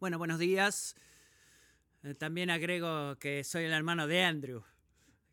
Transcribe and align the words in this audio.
Bueno, 0.00 0.16
buenos 0.16 0.38
días. 0.38 0.94
Eh, 2.04 2.14
También 2.14 2.50
agrego 2.50 3.16
que 3.18 3.42
soy 3.42 3.64
el 3.64 3.72
hermano 3.72 4.06
de 4.06 4.22
Andrew. 4.22 4.62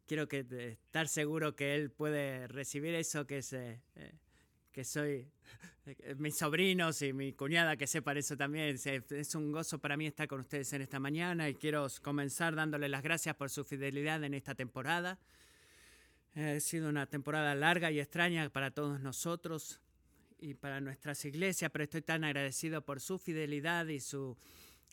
Quiero 0.08 0.28
que 0.28 0.40
eh, 0.40 0.80
estar 0.84 1.08
seguro 1.08 1.56
que 1.56 1.76
él 1.76 1.92
puede 1.92 2.48
recibir 2.48 2.96
eso, 2.96 3.28
que 3.28 3.44
eh, 3.52 3.80
que 4.72 4.84
soy 4.84 5.30
mis 6.18 6.36
sobrinos 6.36 7.04
y 7.04 7.14
mi 7.14 7.34
cuñada 7.34 7.78
que 7.78 7.86
sepan 7.86 8.18
eso 8.18 8.36
también. 8.36 8.76
Es 8.76 9.36
un 9.36 9.52
gozo 9.52 9.78
para 9.78 9.98
mí 9.98 10.08
estar 10.08 10.28
con 10.28 10.40
ustedes 10.40 10.74
en 10.74 10.82
esta 10.82 11.00
mañana 11.00 11.48
y 11.48 11.54
quiero 11.54 11.86
comenzar 12.02 12.56
dándole 12.56 12.90
las 12.90 13.04
gracias 13.04 13.36
por 13.36 13.52
su 13.52 13.64
fidelidad 13.64 14.24
en 14.24 14.34
esta 14.34 14.56
temporada. 14.56 15.20
Ha 16.34 16.60
sido 16.60 16.90
una 16.90 17.06
temporada 17.06 17.54
larga 17.54 17.92
y 17.92 18.00
extraña 18.00 18.50
para 18.50 18.72
todos 18.72 19.00
nosotros 19.00 19.80
y 20.46 20.54
para 20.54 20.80
nuestras 20.80 21.26
iglesias, 21.26 21.72
pero 21.72 21.84
estoy 21.86 22.02
tan 22.04 22.24
agradecido 22.24 22.84
por 22.86 23.02
su 23.02 23.18
fidelidad 23.18 23.88
y 23.88 24.00
su 24.00 24.38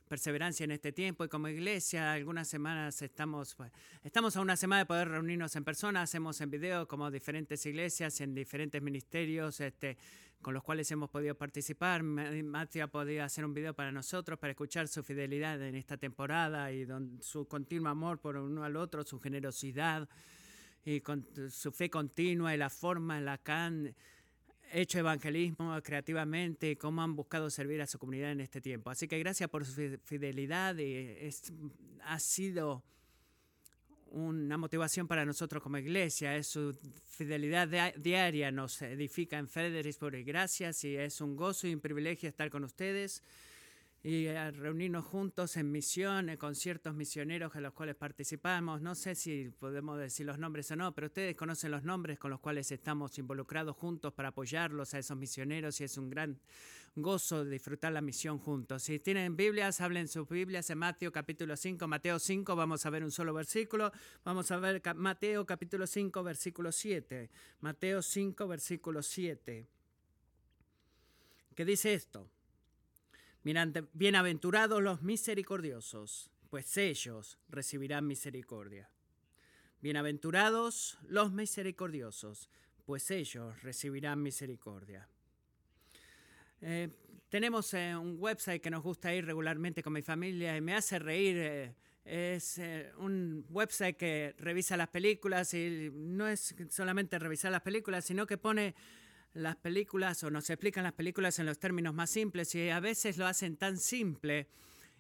perseverancia 0.09 0.65
en 0.65 0.71
este 0.71 0.93
tiempo. 0.93 1.25
Y 1.25 1.29
como 1.29 1.49
iglesia, 1.49 2.13
algunas 2.13 2.49
semanas 2.49 3.03
estamos, 3.03 3.55
pues, 3.55 3.71
estamos 4.03 4.35
a 4.37 4.41
una 4.41 4.57
semana 4.57 4.81
de 4.81 4.87
poder 4.87 5.09
reunirnos 5.09 5.55
en 5.57 5.65
persona, 5.65 6.03
hacemos 6.03 6.41
en 6.41 6.51
video 6.51 6.89
como 6.89 7.11
diferentes 7.11 7.65
iglesias 7.67 8.21
en 8.23 8.35
diferentes 8.35 8.81
ministerios 8.81 9.61
este, 9.61 9.99
con 10.41 10.55
los 10.55 10.63
cuales 10.63 10.91
hemos 10.91 11.11
podido 11.11 11.35
participar. 11.35 12.03
Ma- 12.03 12.31
Matthew 12.43 12.85
ha 12.85 12.87
podido 12.89 13.23
hacer 13.23 13.45
un 13.45 13.53
video 13.53 13.75
para 13.75 13.93
nosotros, 13.93 14.39
para 14.39 14.53
escuchar 14.53 14.89
su 14.89 15.03
fidelidad 15.03 15.61
en 15.63 15.75
esta 15.75 15.99
temporada 15.99 16.73
y 16.73 16.87
don- 16.87 17.19
su 17.23 17.47
continuo 17.47 17.91
amor 17.91 18.19
por 18.21 18.37
uno 18.37 18.65
al 18.65 18.77
otro, 18.77 19.05
su 19.05 19.21
generosidad 19.21 20.09
y 20.85 21.01
con 21.01 21.27
su 21.51 21.71
fe 21.73 21.91
continua 21.91 22.55
y 22.55 22.59
la 22.59 22.69
forma 22.71 23.19
en 23.19 23.25
la 23.27 23.39
que 23.39 23.53
han 23.53 23.95
hecho 24.73 24.99
evangelismo 24.99 25.79
creativamente 25.83 26.77
cómo 26.77 27.03
han 27.03 27.15
buscado 27.15 27.51
servir 27.51 27.81
a 27.83 27.87
su 27.87 27.99
comunidad 27.99 28.33
en 28.33 28.41
este 28.41 28.61
tiempo. 28.61 28.91
Así 28.91 29.07
que 29.09 29.19
gracias 29.19 29.49
por 29.51 29.65
su 29.65 29.73
fi- 29.73 29.99
fidelidad 30.05 30.77
y 30.79 30.95
es, 31.21 31.53
ha 32.05 32.19
sido 32.19 32.83
una 34.11 34.59
motivación 34.59 35.09
para 35.09 35.25
nosotros 35.25 35.63
como 35.63 35.79
iglesia. 35.79 36.37
Es 36.37 36.49
su 36.49 36.77
fidelidad 37.05 37.69
dia- 37.69 37.95
diaria 37.97 38.51
nos 38.51 38.81
edifica 38.83 39.39
en 39.39 39.49
Fredericksburg 39.49 40.17
y 40.17 40.25
gracias 40.25 40.85
y 40.85 40.97
es 40.97 41.21
un 41.21 41.37
gozo 41.37 41.67
y 41.67 41.75
un 41.75 41.81
privilegio 41.81 42.29
estar 42.29 42.51
con 42.51 42.65
ustedes 42.65 43.23
y 44.05 44.27
a 44.27 44.51
reunirnos 44.51 45.05
juntos 45.05 45.57
en 45.57 45.71
misión, 45.71 46.29
en 46.29 46.37
conciertos 46.37 46.93
misioneros 46.93 47.55
en 47.55 47.63
los 47.63 47.73
cuales 47.73 47.95
participamos. 47.95 48.83
No 48.83 48.97
sé 48.97 49.15
si 49.15 49.51
podemos 49.61 49.97
decir 49.97 50.27
los 50.27 50.39
nombres 50.39 50.69
o 50.73 50.77
no, 50.77 50.93
pero 50.93 51.07
ustedes 51.07 51.37
conocen 51.37 51.71
los 51.71 51.85
nombres 51.85 52.19
con 52.19 52.33
los 52.33 52.41
cuales 52.41 52.73
estamos 52.73 53.17
involucrados 53.19 53.77
juntos 53.77 54.13
para 54.13 54.31
apoyarlos 54.31 54.93
a 54.95 54.99
esos 54.99 55.17
misioneros 55.17 55.81
y 55.81 55.85
es 55.85 55.97
un 55.99 56.11
gran 56.11 56.37
gozo 56.97 57.45
disfrutar 57.45 57.93
la 57.93 58.01
misión 58.01 58.39
juntos. 58.39 58.83
Si 58.83 58.99
tienen 58.99 59.37
Biblias, 59.37 59.81
hablen 59.81 60.09
sus 60.09 60.29
Biblias 60.29 60.69
en 60.71 60.79
Mateo 60.79 61.13
capítulo 61.13 61.57
5, 61.57 61.87
Mateo 61.87 62.19
5, 62.19 62.57
vamos 62.57 62.85
a 62.85 62.91
ver 62.91 63.05
un 63.05 63.13
solo 63.13 63.33
versículo. 63.33 63.93
Vamos 64.25 64.51
a 64.51 64.57
ver 64.57 64.83
Mateo 64.97 65.47
capítulo 65.47 65.87
5, 65.87 66.25
versículo 66.25 66.73
7. 66.73 67.31
Mateo 67.61 68.03
5, 68.03 68.49
versículo 68.49 69.01
7. 69.01 69.69
¿Qué 71.55 71.65
dice 71.65 71.95
esto? 71.95 72.29
Bienaventurados 73.45 74.81
los 74.81 75.03
misericordiosos, 75.03 76.31
pues 76.49 76.77
ellos 76.77 77.39
recibirán 77.49 78.07
misericordia. 78.07 78.89
Bienaventurados 79.81 80.97
los 81.09 81.33
misericordiosos, 81.33 82.49
pues 82.85 83.11
ellos 83.11 83.61
recibirán 83.65 84.23
misericordia. 84.23 85.09
Eh, 86.61 86.89
tenemos 87.29 87.75
eh, 87.75 87.97
un 87.97 88.17
website 88.21 88.63
que 88.63 88.71
nos 88.71 88.85
gusta 88.85 89.13
ir 89.13 89.27
regularmente 89.27 89.83
con 89.83 89.93
mi 89.93 90.03
familia 90.03 90.57
y 90.57 90.61
me 90.61 90.77
hace 90.77 91.01
reír. 91.01 91.37
eh, 91.39 91.75
es 92.05 92.61
un 92.99 93.45
website 93.49 93.97
que 93.97 94.35
revisa 94.39 94.77
las 94.77 94.89
películas 94.89 95.53
y 95.55 95.91
no 95.93 96.29
es 96.29 96.55
solamente 96.69 97.19
revisar 97.19 97.51
las 97.51 97.63
películas, 97.63 98.05
sino 98.05 98.25
que 98.25 98.39
pone 98.39 98.75
las 99.35 99.57
películas 99.57 100.23
o 100.25 100.31
nos 100.31 100.51
explican 100.51 100.85
las 100.85 100.93
películas 100.93 101.39
en 101.39 101.47
los 101.47 101.59
términos 101.59 101.95
más 101.95 102.11
simples 102.11 102.55
y 102.55 102.71
a 102.71 102.81
veces 102.81 103.17
lo 103.19 103.27
hacen 103.27 103.57
tan 103.57 103.79
simple 103.79 104.49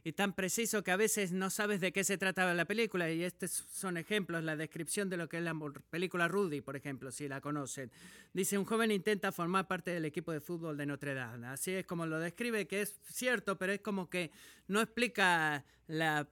y 0.05 0.13
tan 0.13 0.33
preciso 0.33 0.83
que 0.83 0.91
a 0.91 0.97
veces 0.97 1.31
no 1.31 1.49
sabes 1.49 1.81
de 1.81 1.93
qué 1.93 2.03
se 2.03 2.19
trataba 2.19 2.55
la 2.55 2.65
película 2.65 3.11
y 3.11 3.23
estos 3.23 3.65
son 3.71 3.97
ejemplos, 3.97 4.43
la 4.43 4.57
descripción 4.57 5.09
de 5.09 5.17
lo 5.17 5.29
que 5.29 5.39
es 5.39 5.45
la 5.45 5.55
película 5.91 6.27
Rudy, 6.27 6.61
por 6.61 6.75
ejemplo, 6.75 7.13
si 7.13 7.29
la 7.29 7.41
conocen. 7.41 7.91
Dice, 8.33 8.59
un 8.59 8.65
joven 8.65 8.91
intenta 8.91 9.31
formar 9.31 9.69
parte 9.69 9.93
del 9.93 10.05
equipo 10.05 10.33
de 10.33 10.41
fútbol 10.41 10.77
de 10.77 10.87
Notre 10.87 11.15
Dame. 11.15 11.47
Así 11.47 11.71
es 11.71 11.87
como 11.87 12.05
lo 12.07 12.19
describe, 12.19 12.67
que 12.67 12.83
es 12.83 12.99
cierto, 13.05 13.57
pero 13.59 13.73
es 13.73 13.81
como 13.81 14.11
que 14.11 14.33
no 14.67 14.81
explica 14.81 15.65
la 15.87 16.29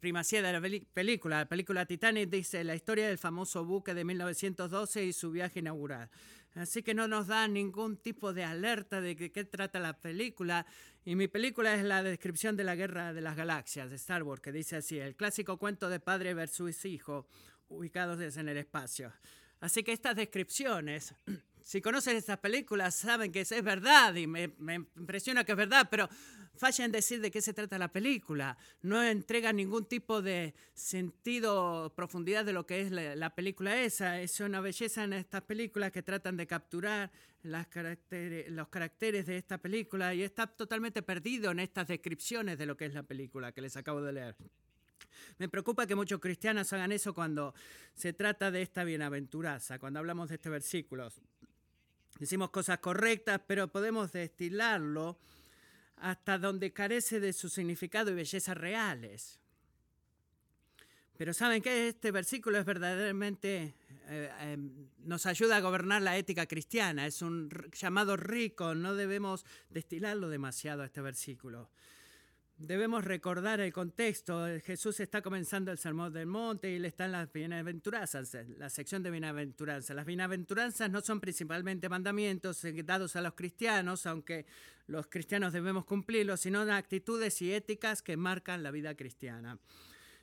primacía 0.00 0.40
de 0.40 0.52
la 0.52 0.60
película. 0.94 1.40
La 1.40 1.48
película 1.48 1.84
Titanic 1.84 2.30
dice 2.30 2.64
la 2.64 2.74
historia 2.74 3.08
del 3.08 3.18
famoso 3.18 3.64
buque 3.64 3.92
de 3.92 4.04
1912 4.04 5.04
y 5.04 5.12
su 5.12 5.30
viaje 5.30 5.58
inaugural. 5.58 6.08
Así 6.56 6.82
que 6.82 6.94
no 6.94 7.06
nos 7.06 7.26
da 7.26 7.46
ningún 7.48 7.98
tipo 7.98 8.32
de 8.32 8.42
alerta 8.42 9.02
de 9.02 9.14
qué 9.14 9.44
trata 9.44 9.78
la 9.78 10.00
película. 10.00 10.66
Y 11.04 11.14
mi 11.14 11.28
película 11.28 11.74
es 11.74 11.84
la 11.84 12.02
descripción 12.02 12.56
de 12.56 12.64
la 12.64 12.74
guerra 12.74 13.12
de 13.12 13.20
las 13.20 13.36
galaxias 13.36 13.90
de 13.90 13.96
Star 13.96 14.22
Wars, 14.22 14.40
que 14.40 14.52
dice 14.52 14.76
así, 14.76 14.98
el 14.98 15.14
clásico 15.16 15.58
cuento 15.58 15.90
de 15.90 16.00
padre 16.00 16.32
versus 16.32 16.84
hijo, 16.86 17.28
ubicados 17.68 18.36
en 18.38 18.48
el 18.48 18.56
espacio. 18.56 19.12
Así 19.60 19.82
que 19.82 19.92
estas 19.92 20.16
descripciones, 20.16 21.14
si 21.66 21.80
conocen 21.80 22.16
estas 22.16 22.38
películas, 22.38 22.94
saben 22.94 23.32
que 23.32 23.40
es 23.40 23.50
verdad 23.64 24.14
y 24.14 24.28
me, 24.28 24.54
me 24.58 24.74
impresiona 24.74 25.42
que 25.42 25.50
es 25.50 25.58
verdad, 25.58 25.88
pero 25.90 26.08
falla 26.54 26.84
en 26.84 26.92
decir 26.92 27.20
de 27.20 27.32
qué 27.32 27.42
se 27.42 27.52
trata 27.52 27.76
la 27.76 27.90
película. 27.92 28.56
No 28.82 29.02
entrega 29.02 29.52
ningún 29.52 29.84
tipo 29.84 30.22
de 30.22 30.54
sentido, 30.74 31.92
profundidad 31.96 32.44
de 32.44 32.52
lo 32.52 32.66
que 32.66 32.82
es 32.82 32.92
la, 32.92 33.16
la 33.16 33.34
película 33.34 33.82
esa. 33.82 34.20
Es 34.20 34.38
una 34.38 34.60
belleza 34.60 35.02
en 35.02 35.14
estas 35.14 35.42
películas 35.42 35.90
que 35.90 36.04
tratan 36.04 36.36
de 36.36 36.46
capturar 36.46 37.10
las 37.42 37.66
caracteres- 37.66 38.48
los 38.48 38.68
caracteres 38.68 39.26
de 39.26 39.36
esta 39.36 39.58
película 39.58 40.14
y 40.14 40.22
está 40.22 40.46
totalmente 40.46 41.02
perdido 41.02 41.50
en 41.50 41.58
estas 41.58 41.88
descripciones 41.88 42.58
de 42.58 42.66
lo 42.66 42.76
que 42.76 42.86
es 42.86 42.94
la 42.94 43.02
película 43.02 43.50
que 43.50 43.60
les 43.60 43.76
acabo 43.76 44.00
de 44.02 44.12
leer. 44.12 44.36
Me 45.38 45.48
preocupa 45.48 45.86
que 45.86 45.94
muchos 45.94 46.20
cristianos 46.20 46.72
hagan 46.72 46.92
eso 46.92 47.12
cuando 47.12 47.54
se 47.94 48.12
trata 48.12 48.50
de 48.50 48.62
esta 48.62 48.84
bienaventuranza, 48.84 49.78
cuando 49.78 49.98
hablamos 49.98 50.28
de 50.28 50.36
este 50.36 50.48
versículo. 50.48 51.10
Decimos 52.18 52.50
cosas 52.50 52.78
correctas, 52.78 53.40
pero 53.46 53.68
podemos 53.68 54.12
destilarlo 54.12 55.18
hasta 55.96 56.38
donde 56.38 56.72
carece 56.72 57.20
de 57.20 57.32
su 57.32 57.48
significado 57.48 58.10
y 58.10 58.14
belleza 58.14 58.54
reales. 58.54 59.38
Pero 61.16 61.32
¿saben 61.32 61.62
qué? 61.62 61.88
Este 61.88 62.10
versículo 62.10 62.58
es 62.58 62.64
verdaderamente, 62.66 63.74
eh, 64.08 64.30
eh, 64.40 64.58
nos 64.98 65.24
ayuda 65.24 65.56
a 65.56 65.60
gobernar 65.60 66.02
la 66.02 66.16
ética 66.16 66.46
cristiana. 66.46 67.06
Es 67.06 67.22
un 67.22 67.50
llamado 67.72 68.16
rico, 68.16 68.74
no 68.74 68.94
debemos 68.94 69.44
destilarlo 69.70 70.28
demasiado 70.28 70.84
este 70.84 71.00
versículo. 71.00 71.70
Debemos 72.58 73.04
recordar 73.04 73.60
el 73.60 73.70
contexto. 73.70 74.46
Jesús 74.64 74.98
está 75.00 75.20
comenzando 75.20 75.70
el 75.70 75.76
Sermón 75.76 76.10
del 76.14 76.24
Monte 76.24 76.72
y 76.72 76.76
él 76.76 76.86
está 76.86 77.04
en 77.04 77.12
las 77.12 77.30
bienaventuranzas, 77.30 78.34
en 78.34 78.58
la 78.58 78.70
sección 78.70 79.02
de 79.02 79.10
bienaventuranzas. 79.10 79.94
Las 79.94 80.06
bienaventuranzas 80.06 80.90
no 80.90 81.02
son 81.02 81.20
principalmente 81.20 81.90
mandamientos 81.90 82.64
eh, 82.64 82.82
dados 82.82 83.14
a 83.14 83.20
los 83.20 83.34
cristianos, 83.34 84.06
aunque 84.06 84.46
los 84.86 85.06
cristianos 85.06 85.52
debemos 85.52 85.84
cumplirlos, 85.84 86.40
sino 86.40 86.62
actitudes 86.62 87.42
y 87.42 87.52
éticas 87.52 88.00
que 88.00 88.16
marcan 88.16 88.62
la 88.62 88.70
vida 88.70 88.94
cristiana. 88.94 89.58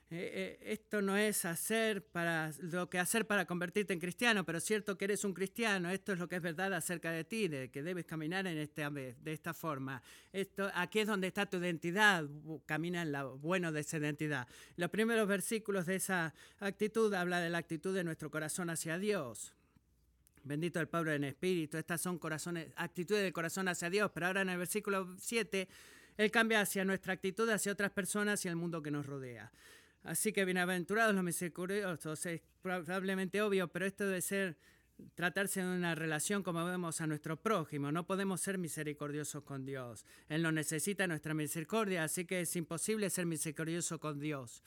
Eh, 0.09 0.59
eh, 0.61 0.73
esto 0.73 1.01
no 1.01 1.17
es 1.17 1.43
hacer 1.43 2.05
para 2.05 2.51
lo 2.59 2.87
que 2.87 2.99
hacer 2.99 3.25
para 3.25 3.45
convertirte 3.45 3.93
en 3.93 3.99
cristiano, 3.99 4.45
pero 4.45 4.59
es 4.59 4.63
cierto 4.63 4.95
que 4.95 5.05
eres 5.05 5.23
un 5.23 5.33
cristiano. 5.33 5.89
Esto 5.89 6.13
es 6.13 6.19
lo 6.19 6.27
que 6.27 6.35
es 6.35 6.41
verdad 6.41 6.71
acerca 6.73 7.11
de 7.11 7.23
ti, 7.23 7.47
de 7.47 7.71
que 7.71 7.81
debes 7.81 8.05
caminar 8.05 8.45
en 8.45 8.59
este, 8.59 8.87
de 8.89 9.33
esta 9.33 9.53
forma. 9.55 10.03
Esto, 10.31 10.69
aquí 10.75 10.99
es 10.99 11.07
donde 11.07 11.27
está 11.27 11.47
tu 11.47 11.57
identidad. 11.57 12.25
Camina 12.65 13.01
en 13.01 13.11
lo 13.11 13.38
bueno 13.39 13.71
de 13.71 13.79
esa 13.79 13.97
identidad. 13.97 14.47
Los 14.75 14.91
primeros 14.91 15.27
versículos 15.27 15.88
de 15.88 15.95
esa 15.95 16.33
actitud 16.59 17.11
habla 17.13 17.39
de 17.39 17.49
la 17.49 17.57
actitud 17.57 17.95
de 17.95 18.03
nuestro 18.03 18.29
corazón 18.29 18.69
hacia 18.69 18.99
Dios. 18.99 19.56
Bendito 20.44 20.79
el 20.79 20.89
Pablo 20.89 21.11
en 21.11 21.23
espíritu. 21.23 21.77
Estas 21.77 22.01
son 22.01 22.19
corazones, 22.19 22.67
actitudes 22.75 23.23
del 23.23 23.33
corazón 23.33 23.67
hacia 23.67 23.89
Dios. 23.89 24.11
Pero 24.13 24.27
ahora 24.27 24.41
en 24.41 24.49
el 24.49 24.57
versículo 24.57 25.15
7, 25.17 25.67
Él 26.17 26.29
cambia 26.31 26.61
hacia 26.61 26.85
nuestra 26.85 27.13
actitud 27.13 27.49
hacia 27.49 27.71
otras 27.71 27.91
personas 27.91 28.44
y 28.45 28.49
el 28.49 28.57
mundo 28.57 28.83
que 28.83 28.91
nos 28.91 29.06
rodea. 29.06 29.51
Así 30.03 30.33
que 30.33 30.44
bienaventurados 30.44 31.15
los 31.15 31.23
misericordiosos, 31.23 32.25
es 32.25 32.41
probablemente 32.61 33.41
obvio, 33.41 33.69
pero 33.69 33.85
esto 33.85 34.05
debe 34.05 34.21
ser 34.21 34.57
tratarse 35.15 35.61
de 35.61 35.67
una 35.67 35.95
relación 35.95 36.44
como 36.44 36.63
vemos 36.65 37.00
a 37.00 37.07
nuestro 37.07 37.38
prójimo. 37.38 37.89
No 37.91 38.05
podemos 38.05 38.41
ser 38.41 38.57
misericordiosos 38.57 39.44
con 39.44 39.65
Dios. 39.65 40.05
Él 40.27 40.41
no 40.41 40.51
necesita 40.51 41.07
nuestra 41.07 41.33
misericordia, 41.33 42.03
así 42.03 42.25
que 42.25 42.41
es 42.41 42.55
imposible 42.57 43.09
ser 43.09 43.25
misericordioso 43.25 43.97
con 44.00 44.19
Dios. 44.19 44.61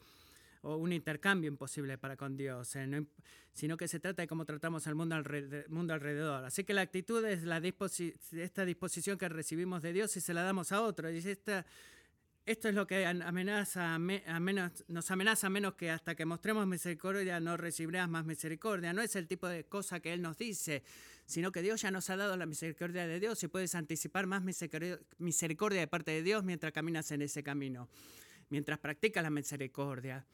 O 0.62 0.76
un 0.76 0.92
intercambio 0.92 1.48
imposible 1.48 1.98
para 1.98 2.16
con 2.16 2.36
Dios, 2.36 2.74
eh, 2.74 3.06
sino 3.52 3.76
que 3.76 3.88
se 3.88 4.00
trata 4.00 4.22
de 4.22 4.28
cómo 4.28 4.46
tratamos 4.46 4.86
al 4.86 4.94
mundo, 4.94 5.14
alrede- 5.14 5.68
mundo 5.68 5.92
alrededor. 5.92 6.44
Así 6.44 6.64
que 6.64 6.72
la 6.72 6.80
actitud 6.80 7.24
es 7.26 7.44
esta 8.32 8.64
disposición 8.64 9.18
que 9.18 9.28
recibimos 9.28 9.82
de 9.82 9.92
Dios 9.92 10.16
y 10.16 10.20
se 10.22 10.32
la 10.34 10.42
damos 10.42 10.72
a 10.72 10.80
otro. 10.80 11.10
Y 11.10 11.18
esta 11.18 11.64
esto 12.46 12.68
es 12.68 12.76
lo 12.76 12.86
que 12.86 13.04
amenaza, 13.04 13.98
nos 13.98 15.10
amenaza 15.10 15.50
menos 15.50 15.74
que 15.74 15.90
hasta 15.90 16.14
que 16.14 16.24
mostremos 16.24 16.64
misericordia 16.64 17.40
no 17.40 17.56
recibirás 17.56 18.08
más 18.08 18.24
misericordia. 18.24 18.92
No 18.92 19.02
es 19.02 19.16
el 19.16 19.26
tipo 19.26 19.48
de 19.48 19.64
cosa 19.64 19.98
que 19.98 20.12
Él 20.12 20.22
nos 20.22 20.38
dice, 20.38 20.84
sino 21.26 21.50
que 21.50 21.60
Dios 21.60 21.82
ya 21.82 21.90
nos 21.90 22.08
ha 22.08 22.16
dado 22.16 22.36
la 22.36 22.46
misericordia 22.46 23.08
de 23.08 23.18
Dios 23.18 23.42
y 23.42 23.48
puedes 23.48 23.74
anticipar 23.74 24.28
más 24.28 24.44
misericordia 24.44 25.80
de 25.80 25.86
parte 25.88 26.12
de 26.12 26.22
Dios 26.22 26.44
mientras 26.44 26.72
caminas 26.72 27.10
en 27.10 27.22
ese 27.22 27.42
camino, 27.42 27.88
mientras 28.48 28.78
practicas 28.78 29.24
la 29.24 29.30
misericordia, 29.30 30.24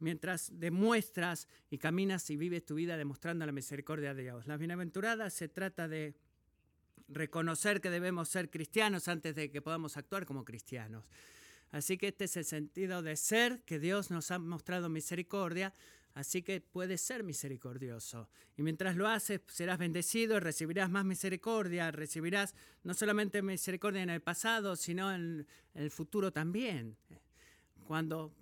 mientras 0.00 0.50
demuestras 0.52 1.48
y 1.70 1.78
caminas 1.78 2.28
y 2.28 2.36
vives 2.36 2.66
tu 2.66 2.74
vida 2.74 2.98
demostrando 2.98 3.46
la 3.46 3.52
misericordia 3.52 4.12
de 4.12 4.22
Dios. 4.22 4.46
La 4.46 4.58
bienaventurada 4.58 5.30
se 5.30 5.48
trata 5.48 5.88
de 5.88 6.14
reconocer 7.08 7.80
que 7.80 7.88
debemos 7.88 8.28
ser 8.28 8.50
cristianos 8.50 9.08
antes 9.08 9.34
de 9.34 9.50
que 9.50 9.62
podamos 9.62 9.96
actuar 9.96 10.26
como 10.26 10.44
cristianos. 10.44 11.06
Así 11.74 11.98
que 11.98 12.06
este 12.06 12.26
es 12.26 12.36
el 12.36 12.44
sentido 12.44 13.02
de 13.02 13.16
ser, 13.16 13.60
que 13.62 13.80
Dios 13.80 14.12
nos 14.12 14.30
ha 14.30 14.38
mostrado 14.38 14.88
misericordia, 14.88 15.74
así 16.14 16.40
que 16.40 16.60
puedes 16.60 17.00
ser 17.00 17.24
misericordioso. 17.24 18.28
Y 18.56 18.62
mientras 18.62 18.94
lo 18.94 19.08
haces, 19.08 19.40
serás 19.48 19.78
bendecido 19.78 20.36
y 20.36 20.38
recibirás 20.38 20.88
más 20.88 21.04
misericordia, 21.04 21.90
recibirás 21.90 22.54
no 22.84 22.94
solamente 22.94 23.42
misericordia 23.42 24.04
en 24.04 24.10
el 24.10 24.20
pasado, 24.20 24.76
sino 24.76 25.12
en 25.12 25.48
el 25.74 25.90
futuro 25.90 26.30
también. 26.30 26.96
Cuando 27.88 28.32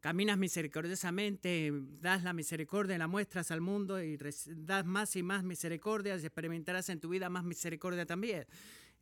caminas 0.00 0.36
misericordiosamente, 0.36 1.72
das 2.02 2.22
la 2.22 2.34
misericordia, 2.34 2.98
la 2.98 3.08
muestras 3.08 3.50
al 3.50 3.62
mundo 3.62 4.02
y 4.02 4.18
das 4.46 4.84
más 4.84 5.16
y 5.16 5.22
más 5.22 5.42
misericordia, 5.42 6.16
experimentarás 6.16 6.90
en 6.90 7.00
tu 7.00 7.08
vida 7.08 7.30
más 7.30 7.44
misericordia 7.44 8.04
también. 8.04 8.46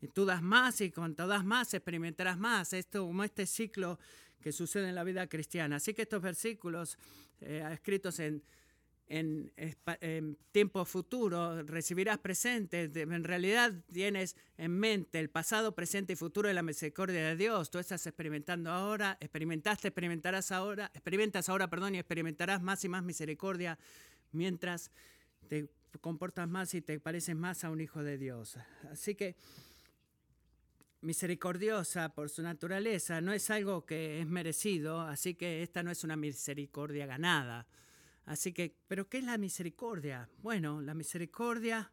Y 0.01 0.09
tú 0.09 0.25
das 0.25 0.43
más 0.43 0.81
y 0.81 0.91
cuando 0.91 1.27
das 1.27 1.45
más 1.45 1.73
experimentarás 1.75 2.39
más. 2.39 2.73
Esto 2.73 3.07
como 3.07 3.25
este 3.25 3.47
ciclo 3.47 3.99
que 4.41 4.53
sucede 4.53 4.89
en 4.89 4.95
la 4.95 5.05
vida 5.05 5.27
cristiana. 5.27 5.77
Así 5.77 5.95
que 5.95 6.03
estos 6.03 6.23
versículos 6.23 6.99
eh, 7.41 7.67
escritos 7.73 8.21
en, 8.21 8.43
en, 9.09 10.37
tiempo 10.53 10.85
futuro, 10.85 11.63
recibirás 11.63 12.19
presente, 12.19 12.91
en 12.95 13.25
realidad 13.25 13.73
tienes 13.93 14.37
en 14.57 14.73
mente 14.79 15.21
el 15.21 15.31
pasado, 15.31 15.75
presente 15.75 16.15
y 16.15 16.17
futuro 16.17 16.49
de 16.49 16.55
la 16.55 16.63
misericordia 16.63 17.29
de 17.29 17.37
Dios. 17.37 17.71
Tú 17.71 17.79
estás 17.79 18.07
experimentando 18.07 18.71
ahora, 18.71 19.17
experimentaste, 19.21 19.89
experimentarás 19.89 20.51
ahora, 20.53 20.91
experimentas 20.95 21.49
ahora, 21.49 21.69
perdón, 21.71 21.95
y 21.95 21.99
experimentarás 21.99 22.63
más 22.63 22.85
y 22.85 22.89
más 22.89 23.03
misericordia 23.03 23.79
mientras 24.33 24.91
te 25.49 25.69
comportas 26.01 26.49
más 26.49 26.75
y 26.75 26.83
te 26.83 26.99
pareces 27.01 27.37
más 27.37 27.65
a 27.65 27.71
un 27.71 27.81
hijo 27.81 28.03
de 28.03 28.19
Dios. 28.19 28.59
Así 28.91 29.15
que 29.15 29.37
misericordiosa 31.07 32.09
por 32.11 32.29
su 32.29 32.43
naturaleza, 32.43 33.21
no 33.21 33.33
es 33.33 33.49
algo 33.51 33.87
que 33.87 34.21
es 34.21 34.27
merecido, 34.27 35.01
así 35.01 35.35
que 35.35 35.63
esta 35.63 35.83
no 35.83 35.91
es 35.91 36.03
una 36.03 36.17
misericordia 36.17 37.07
ganada. 37.07 37.67
Así 38.27 38.53
que, 38.53 38.75
¿pero 38.89 39.09
qué 39.09 39.19
es 39.19 39.25
la 39.25 39.39
misericordia? 39.39 40.29
Bueno, 40.43 40.83
la 40.83 40.95
misericordia 40.95 41.91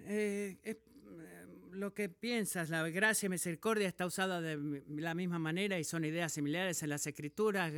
eh, 0.00 0.58
es 0.62 0.76
eh, 0.76 1.46
lo 1.72 1.94
que 1.94 2.10
piensas, 2.10 2.68
la 2.68 2.86
gracia 2.90 3.26
y 3.26 3.30
misericordia 3.30 3.88
está 3.88 4.04
usada 4.04 4.42
de 4.42 4.82
la 4.88 5.14
misma 5.14 5.38
manera 5.38 5.78
y 5.78 5.84
son 5.84 6.04
ideas 6.04 6.32
similares 6.32 6.82
en 6.82 6.90
las 6.90 7.06
escrituras. 7.06 7.72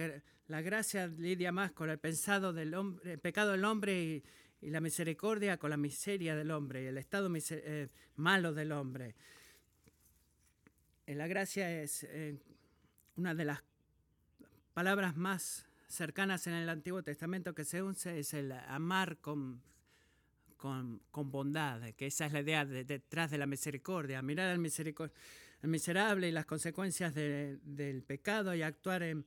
La 0.48 0.60
gracia 0.62 1.06
lidia 1.06 1.52
más 1.52 1.70
con 1.70 1.90
el 1.90 1.98
pensado 1.98 2.52
del 2.52 2.74
hombre, 2.74 3.12
el 3.12 3.18
pecado 3.20 3.52
del 3.52 3.64
hombre 3.64 4.02
y, 4.02 4.24
y 4.66 4.70
la 4.70 4.80
misericordia 4.80 5.58
con 5.58 5.70
la 5.70 5.76
miseria 5.76 6.34
del 6.34 6.50
hombre 6.50 6.82
y 6.82 6.86
el 6.86 6.98
estado 6.98 7.30
eh, 7.36 7.88
malo 8.16 8.52
del 8.52 8.72
hombre. 8.72 9.14
La 11.06 11.28
gracia 11.28 11.70
es 11.82 12.02
eh, 12.02 12.36
una 13.14 13.32
de 13.32 13.44
las 13.44 13.62
palabras 14.74 15.16
más 15.16 15.66
cercanas 15.86 16.48
en 16.48 16.54
el 16.54 16.68
Antiguo 16.68 17.00
Testamento 17.04 17.54
que 17.54 17.64
se 17.64 17.80
usa, 17.80 18.12
es 18.16 18.34
el 18.34 18.50
amar 18.50 19.18
con, 19.18 19.62
con, 20.56 21.00
bondad, 21.12 21.80
que 21.94 22.06
esa 22.06 22.26
es 22.26 22.32
la 22.32 22.40
idea 22.40 22.64
detrás 22.64 23.30
de 23.30 23.38
la 23.38 23.46
misericordia, 23.46 24.20
mirar 24.20 24.48
al, 24.48 24.58
miserable 25.62 26.28
y 26.28 26.32
las 26.32 26.44
consecuencias 26.44 27.14
del 27.14 28.02
pecado 28.04 28.52
y 28.52 28.62
actuar 28.62 29.04
en, 29.04 29.26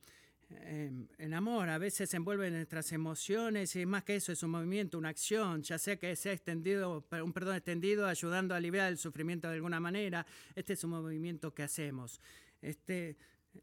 en, 0.50 1.34
amor, 1.34 1.69
a 1.69 1.78
veces 1.78 2.12
envuelve 2.13 2.50
nuestras 2.50 2.92
emociones 2.92 3.75
y 3.75 3.86
más 3.86 4.04
que 4.04 4.16
eso 4.16 4.31
es 4.31 4.42
un 4.42 4.51
movimiento, 4.51 4.98
una 4.98 5.10
acción, 5.10 5.62
ya 5.62 5.78
sea 5.78 5.98
que 5.98 6.16
sea 6.16 6.34
extendido, 6.34 7.06
un 7.24 7.34
perdón 7.34 7.56
extendido, 7.56 8.07
ayudando 8.07 8.54
a 8.54 8.57
aliviar 8.57 8.90
el 8.90 8.98
sufrimiento 8.98 9.48
de 9.48 9.56
alguna 9.56 9.80
manera. 9.80 10.25
Este 10.56 10.74
es 10.74 10.84
un 10.84 10.92
movimiento 10.92 11.54
que 11.54 11.63
hacemos. 11.63 12.19
Este, 12.62 13.16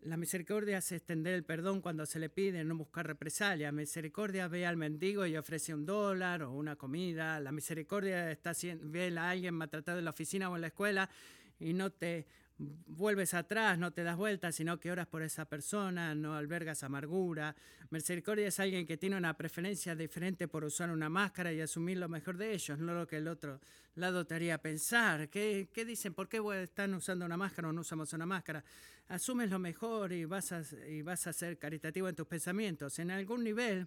la 0.03 0.17
misericordia 0.17 0.79
es 0.79 0.93
extender 0.93 1.35
el 1.35 1.45
perdón 1.45 1.81
cuando 1.81 2.07
se 2.07 2.21
le 2.21 2.29
pide, 2.29 2.63
no 2.63 2.77
buscar 2.77 3.07
represalia. 3.07 3.73
Misericordia 3.73 4.47
ve 4.47 4.65
al 4.65 4.77
mendigo 4.77 5.27
y 5.27 5.37
ofrece 5.37 5.75
un 5.75 5.87
dólar 5.87 6.45
o 6.45 6.53
una 6.53 6.77
comida. 6.77 7.41
La 7.41 7.51
misericordia 7.51 8.31
está 8.31 8.53
ve 8.81 9.19
a 9.19 9.31
alguien 9.31 9.55
maltratado 9.55 9.99
en 9.99 10.05
la 10.05 10.11
oficina 10.11 10.51
o 10.51 10.55
en 10.55 10.61
la 10.61 10.69
escuela 10.69 11.11
y 11.59 11.73
no 11.73 11.91
te 11.91 12.27
vuelves 12.59 13.35
atrás, 13.35 13.79
no 13.79 13.93
te 13.93 14.03
das 14.03 14.17
vuelta, 14.17 14.51
sino 14.51 14.81
que 14.81 14.91
oras 14.91 15.07
por 15.07 15.23
esa 15.23 15.45
persona, 15.45 16.15
no 16.15 16.35
albergas 16.35 16.83
amargura. 16.83 17.55
Misericordia 17.91 18.49
es 18.49 18.59
alguien 18.61 18.87
que 18.87 18.97
tiene 18.97 19.17
una 19.17 19.37
preferencia 19.37 19.95
diferente 19.95 20.49
por 20.49 20.65
usar 20.65 20.91
una 20.91 21.09
máscara 21.09 21.53
y 21.53 21.61
asumir 21.61 21.99
lo 21.99 22.09
mejor 22.09 22.39
de 22.39 22.55
ellos, 22.55 22.79
no 22.79 22.95
lo 22.95 23.07
que 23.07 23.19
el 23.19 23.29
otro 23.29 23.61
lado 23.97 24.27
te 24.27 24.35
haría 24.35 24.59
pensar. 24.59 25.29
¿Qué, 25.29 25.69
qué 25.73 25.85
dicen? 25.85 26.15
¿Por 26.15 26.29
qué 26.29 26.41
están 26.63 26.95
usando 26.95 27.27
una 27.27 27.37
máscara 27.37 27.69
o 27.69 27.73
no 27.73 27.83
usamos 27.83 28.13
una 28.15 28.27
máscara? 28.27 28.65
Asumes 29.09 29.51
lo 29.51 29.59
mejor 29.59 30.13
y 30.13 30.25
vas 30.25 30.53
a, 30.53 30.63
y 30.89 31.03
vas 31.03 31.27
a 31.27 31.33
ser 31.33 31.59
caritativo 31.59 32.09
en 32.09 32.17
tus 32.17 32.27
pensamientos. 32.27 32.99
En 32.99 33.11
algún 33.11 33.45
nivel, 33.45 33.87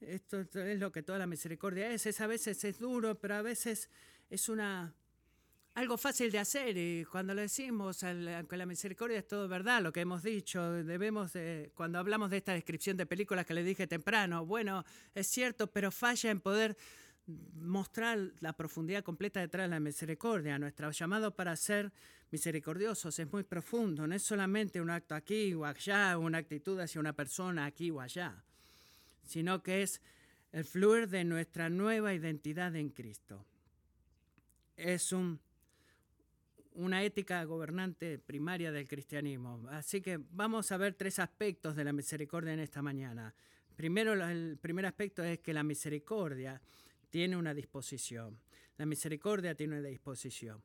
esto 0.00 0.40
es 0.40 0.78
lo 0.80 0.90
que 0.90 1.02
toda 1.02 1.18
la 1.18 1.26
misericordia 1.26 1.90
es. 1.92 2.06
Es 2.06 2.20
a 2.20 2.26
veces 2.26 2.62
es 2.64 2.78
duro, 2.78 3.14
pero 3.20 3.36
a 3.36 3.42
veces 3.42 3.88
es 4.28 4.48
una 4.48 4.92
algo 5.74 5.96
fácil 5.96 6.30
de 6.30 6.38
hacer 6.38 6.76
y 6.76 7.04
cuando 7.04 7.34
lo 7.34 7.40
decimos, 7.40 8.04
aunque 8.04 8.56
la 8.56 8.64
misericordia 8.64 9.18
es 9.18 9.26
todo 9.26 9.48
verdad, 9.48 9.82
lo 9.82 9.92
que 9.92 10.02
hemos 10.02 10.22
dicho, 10.22 10.62
debemos, 10.84 11.32
cuando 11.74 11.98
hablamos 11.98 12.30
de 12.30 12.36
esta 12.36 12.52
descripción 12.52 12.96
de 12.96 13.06
películas 13.06 13.44
que 13.44 13.54
le 13.54 13.64
dije 13.64 13.86
temprano, 13.88 14.46
bueno, 14.46 14.84
es 15.14 15.26
cierto, 15.26 15.66
pero 15.66 15.90
falla 15.90 16.30
en 16.30 16.40
poder 16.40 16.76
mostrar 17.56 18.18
la 18.40 18.52
profundidad 18.52 19.02
completa 19.02 19.40
detrás 19.40 19.64
de 19.64 19.70
la 19.70 19.80
misericordia. 19.80 20.58
Nuestro 20.58 20.90
llamado 20.92 21.34
para 21.34 21.56
ser 21.56 21.90
misericordiosos 22.30 23.18
es 23.18 23.32
muy 23.32 23.42
profundo, 23.42 24.06
no 24.06 24.14
es 24.14 24.22
solamente 24.22 24.80
un 24.80 24.90
acto 24.90 25.16
aquí 25.16 25.54
o 25.54 25.64
allá, 25.64 26.16
una 26.18 26.38
actitud 26.38 26.78
hacia 26.78 27.00
una 27.00 27.14
persona 27.14 27.64
aquí 27.64 27.90
o 27.90 28.00
allá, 28.00 28.44
sino 29.24 29.62
que 29.62 29.82
es 29.82 30.00
el 30.52 30.64
fluir 30.64 31.08
de 31.08 31.24
nuestra 31.24 31.68
nueva 31.68 32.14
identidad 32.14 32.76
en 32.76 32.90
Cristo. 32.90 33.44
Es 34.76 35.12
un 35.12 35.40
una 36.74 37.02
ética 37.02 37.42
gobernante 37.44 38.18
primaria 38.18 38.72
del 38.72 38.88
cristianismo. 38.88 39.66
Así 39.70 40.00
que 40.00 40.18
vamos 40.30 40.70
a 40.72 40.76
ver 40.76 40.94
tres 40.94 41.18
aspectos 41.18 41.76
de 41.76 41.84
la 41.84 41.92
misericordia 41.92 42.52
en 42.52 42.60
esta 42.60 42.82
mañana. 42.82 43.34
Primero, 43.76 44.12
el 44.12 44.58
primer 44.60 44.86
aspecto 44.86 45.22
es 45.22 45.40
que 45.40 45.52
la 45.52 45.62
misericordia 45.62 46.60
tiene 47.10 47.36
una 47.36 47.54
disposición. 47.54 48.38
La 48.76 48.86
misericordia 48.86 49.54
tiene 49.54 49.78
una 49.78 49.88
disposición. 49.88 50.62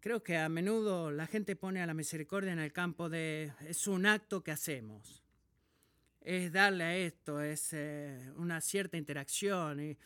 Creo 0.00 0.22
que 0.22 0.36
a 0.36 0.48
menudo 0.48 1.10
la 1.10 1.26
gente 1.26 1.56
pone 1.56 1.80
a 1.80 1.86
la 1.86 1.94
misericordia 1.94 2.52
en 2.52 2.58
el 2.58 2.72
campo 2.72 3.08
de 3.08 3.52
es 3.60 3.86
un 3.86 4.04
acto 4.04 4.42
que 4.42 4.50
hacemos. 4.50 5.22
Es 6.20 6.52
darle 6.52 6.84
a 6.84 6.96
esto, 6.96 7.40
es 7.40 7.72
eh, 7.72 8.30
una 8.36 8.60
cierta 8.60 8.96
interacción. 8.96 9.96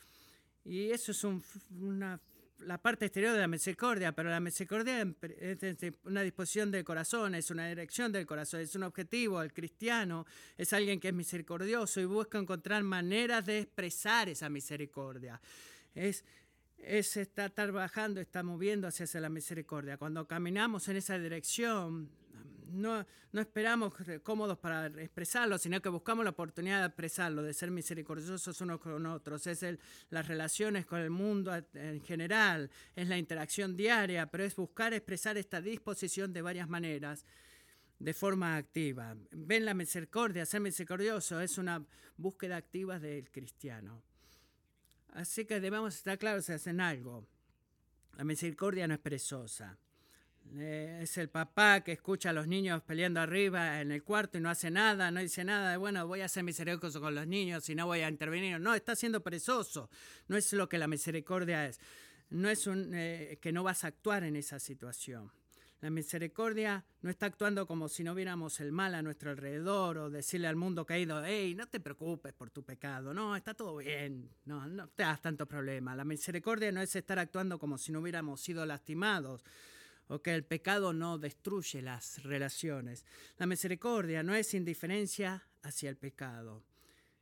Y, 0.64 0.90
eso 0.90 1.12
es 1.12 1.24
un, 1.24 1.42
una 1.80 2.20
la 2.60 2.78
parte 2.78 3.06
exterior 3.06 3.32
de 3.34 3.40
la 3.40 3.48
misericordia, 3.48 4.12
pero 4.12 4.30
la 4.30 4.40
misericordia 4.40 5.06
es 5.40 5.58
una 6.04 6.22
disposición 6.22 6.70
del 6.70 6.84
corazón, 6.84 7.34
es 7.34 7.50
una 7.50 7.68
dirección 7.68 8.12
del 8.12 8.26
corazón, 8.26 8.60
es 8.60 8.74
un 8.74 8.84
objetivo. 8.84 9.42
El 9.42 9.52
cristiano 9.52 10.26
es 10.56 10.72
alguien 10.72 10.98
que 11.00 11.08
es 11.08 11.14
misericordioso 11.14 12.00
y 12.00 12.04
busca 12.04 12.38
encontrar 12.38 12.82
maneras 12.82 13.44
de 13.44 13.60
expresar 13.60 14.28
esa 14.28 14.48
misericordia. 14.48 15.40
Es, 15.94 16.24
es 16.78 17.16
estar 17.16 17.50
trabajando, 17.50 18.20
está 18.20 18.42
moviendo 18.42 18.86
hacia 18.88 19.20
la 19.20 19.28
misericordia. 19.28 19.96
Cuando 19.96 20.26
caminamos 20.26 20.88
en 20.88 20.96
esa 20.96 21.18
dirección, 21.18 22.10
no, 22.66 23.06
no 23.32 23.40
esperamos 23.40 23.94
cómodos 24.22 24.58
para 24.58 24.86
expresarlo, 24.86 25.58
sino 25.58 25.80
que 25.80 25.88
buscamos 25.88 26.24
la 26.24 26.30
oportunidad 26.30 26.80
de 26.80 26.86
expresarlo, 26.86 27.42
de 27.42 27.54
ser 27.54 27.70
misericordiosos 27.70 28.60
unos 28.60 28.80
con 28.80 29.06
otros. 29.06 29.46
Es 29.46 29.62
el, 29.62 29.78
las 30.10 30.26
relaciones 30.26 30.86
con 30.86 31.00
el 31.00 31.10
mundo 31.10 31.52
en 31.74 32.00
general, 32.00 32.70
es 32.94 33.08
la 33.08 33.18
interacción 33.18 33.76
diaria, 33.76 34.26
pero 34.26 34.44
es 34.44 34.56
buscar 34.56 34.92
expresar 34.94 35.36
esta 35.36 35.60
disposición 35.60 36.32
de 36.32 36.42
varias 36.42 36.68
maneras 36.68 37.24
de 37.98 38.12
forma 38.12 38.56
activa. 38.56 39.16
Ven 39.30 39.64
la 39.64 39.74
misericordia, 39.74 40.44
ser 40.44 40.60
misericordioso 40.60 41.40
es 41.40 41.58
una 41.58 41.84
búsqueda 42.16 42.56
activa 42.56 42.98
del 42.98 43.30
cristiano. 43.30 44.02
Así 45.14 45.46
que 45.46 45.60
debemos 45.60 45.94
estar 45.94 46.18
claros 46.18 46.48
en 46.48 46.80
algo. 46.80 47.26
La 48.16 48.24
misericordia 48.24 48.86
no 48.86 48.94
es 48.94 49.00
perezosa. 49.00 49.78
Eh, 50.54 51.00
es 51.02 51.18
el 51.18 51.28
papá 51.28 51.82
que 51.82 51.92
escucha 51.92 52.30
a 52.30 52.32
los 52.32 52.46
niños 52.46 52.82
peleando 52.82 53.20
arriba 53.20 53.80
en 53.80 53.92
el 53.92 54.02
cuarto 54.02 54.38
y 54.38 54.40
no 54.40 54.48
hace 54.48 54.70
nada, 54.70 55.10
no 55.10 55.20
dice 55.20 55.44
nada, 55.44 55.76
bueno, 55.76 56.06
voy 56.06 56.20
a 56.20 56.28
ser 56.28 56.44
misericordioso 56.44 57.00
con 57.00 57.14
los 57.14 57.26
niños 57.26 57.68
y 57.68 57.74
no 57.74 57.86
voy 57.86 58.00
a 58.00 58.08
intervenir. 58.08 58.58
No, 58.60 58.74
está 58.74 58.96
siendo 58.96 59.22
perezoso. 59.22 59.90
No 60.28 60.36
es 60.36 60.52
lo 60.52 60.68
que 60.68 60.78
la 60.78 60.86
misericordia 60.86 61.66
es. 61.66 61.80
No 62.30 62.48
es 62.48 62.66
eh, 62.66 63.38
que 63.40 63.52
no 63.52 63.62
vas 63.62 63.84
a 63.84 63.88
actuar 63.88 64.24
en 64.24 64.36
esa 64.36 64.58
situación. 64.58 65.30
La 65.80 65.90
misericordia 65.90 66.84
no 67.02 67.10
está 67.10 67.26
actuando 67.26 67.66
como 67.66 67.88
si 67.88 68.02
no 68.02 68.14
viéramos 68.14 68.60
el 68.60 68.72
mal 68.72 68.94
a 68.94 69.02
nuestro 69.02 69.30
alrededor 69.30 69.98
o 69.98 70.10
decirle 70.10 70.48
al 70.48 70.56
mundo 70.56 70.86
caído, 70.86 71.22
hey, 71.22 71.54
no 71.54 71.68
te 71.68 71.80
preocupes 71.80 72.32
por 72.32 72.50
tu 72.50 72.64
pecado, 72.64 73.12
no, 73.12 73.36
está 73.36 73.52
todo 73.52 73.76
bien, 73.76 74.30
no, 74.46 74.66
no 74.66 74.88
te 74.88 75.02
das 75.02 75.20
tanto 75.20 75.46
problema. 75.46 75.94
La 75.94 76.04
misericordia 76.04 76.72
no 76.72 76.80
es 76.80 76.96
estar 76.96 77.18
actuando 77.18 77.58
como 77.58 77.76
si 77.76 77.92
no 77.92 78.00
hubiéramos 78.00 78.40
sido 78.40 78.64
lastimados 78.64 79.44
que 80.22 80.34
el 80.34 80.44
pecado 80.44 80.92
no 80.92 81.18
destruye 81.18 81.82
las 81.82 82.22
relaciones. 82.22 83.04
La 83.38 83.46
misericordia 83.46 84.22
no 84.22 84.34
es 84.34 84.54
indiferencia 84.54 85.42
hacia 85.62 85.90
el 85.90 85.96
pecado, 85.96 86.62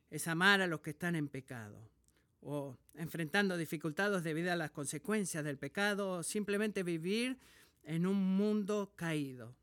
es 0.09 0.27
amar 0.27 0.61
a 0.61 0.67
los 0.67 0.81
que 0.81 0.91
están 0.91 1.15
en 1.15 1.27
pecado 1.27 1.89
o 2.41 2.77
enfrentando 2.93 3.57
dificultades 3.57 4.23
debido 4.23 4.51
a 4.51 4.55
las 4.55 4.69
consecuencias 4.69 5.43
del 5.43 5.57
pecado 5.57 6.11
o 6.11 6.23
simplemente 6.23 6.83
vivir 6.83 7.39
en 7.83 8.05
un 8.05 8.37
mundo 8.37 8.93
caído. 8.95 9.55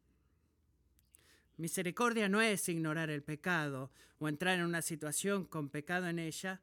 Misericordia 1.59 2.29
no 2.29 2.41
es 2.43 2.69
ignorar 2.69 3.09
el 3.11 3.23
pecado 3.23 3.93
o 4.19 4.29
entrar 4.29 4.59
en 4.59 4.65
una 4.65 4.83
situación 4.83 5.45
con 5.45 5.69
pecado 5.69 6.09
en 6.09 6.19
ella 6.19 6.61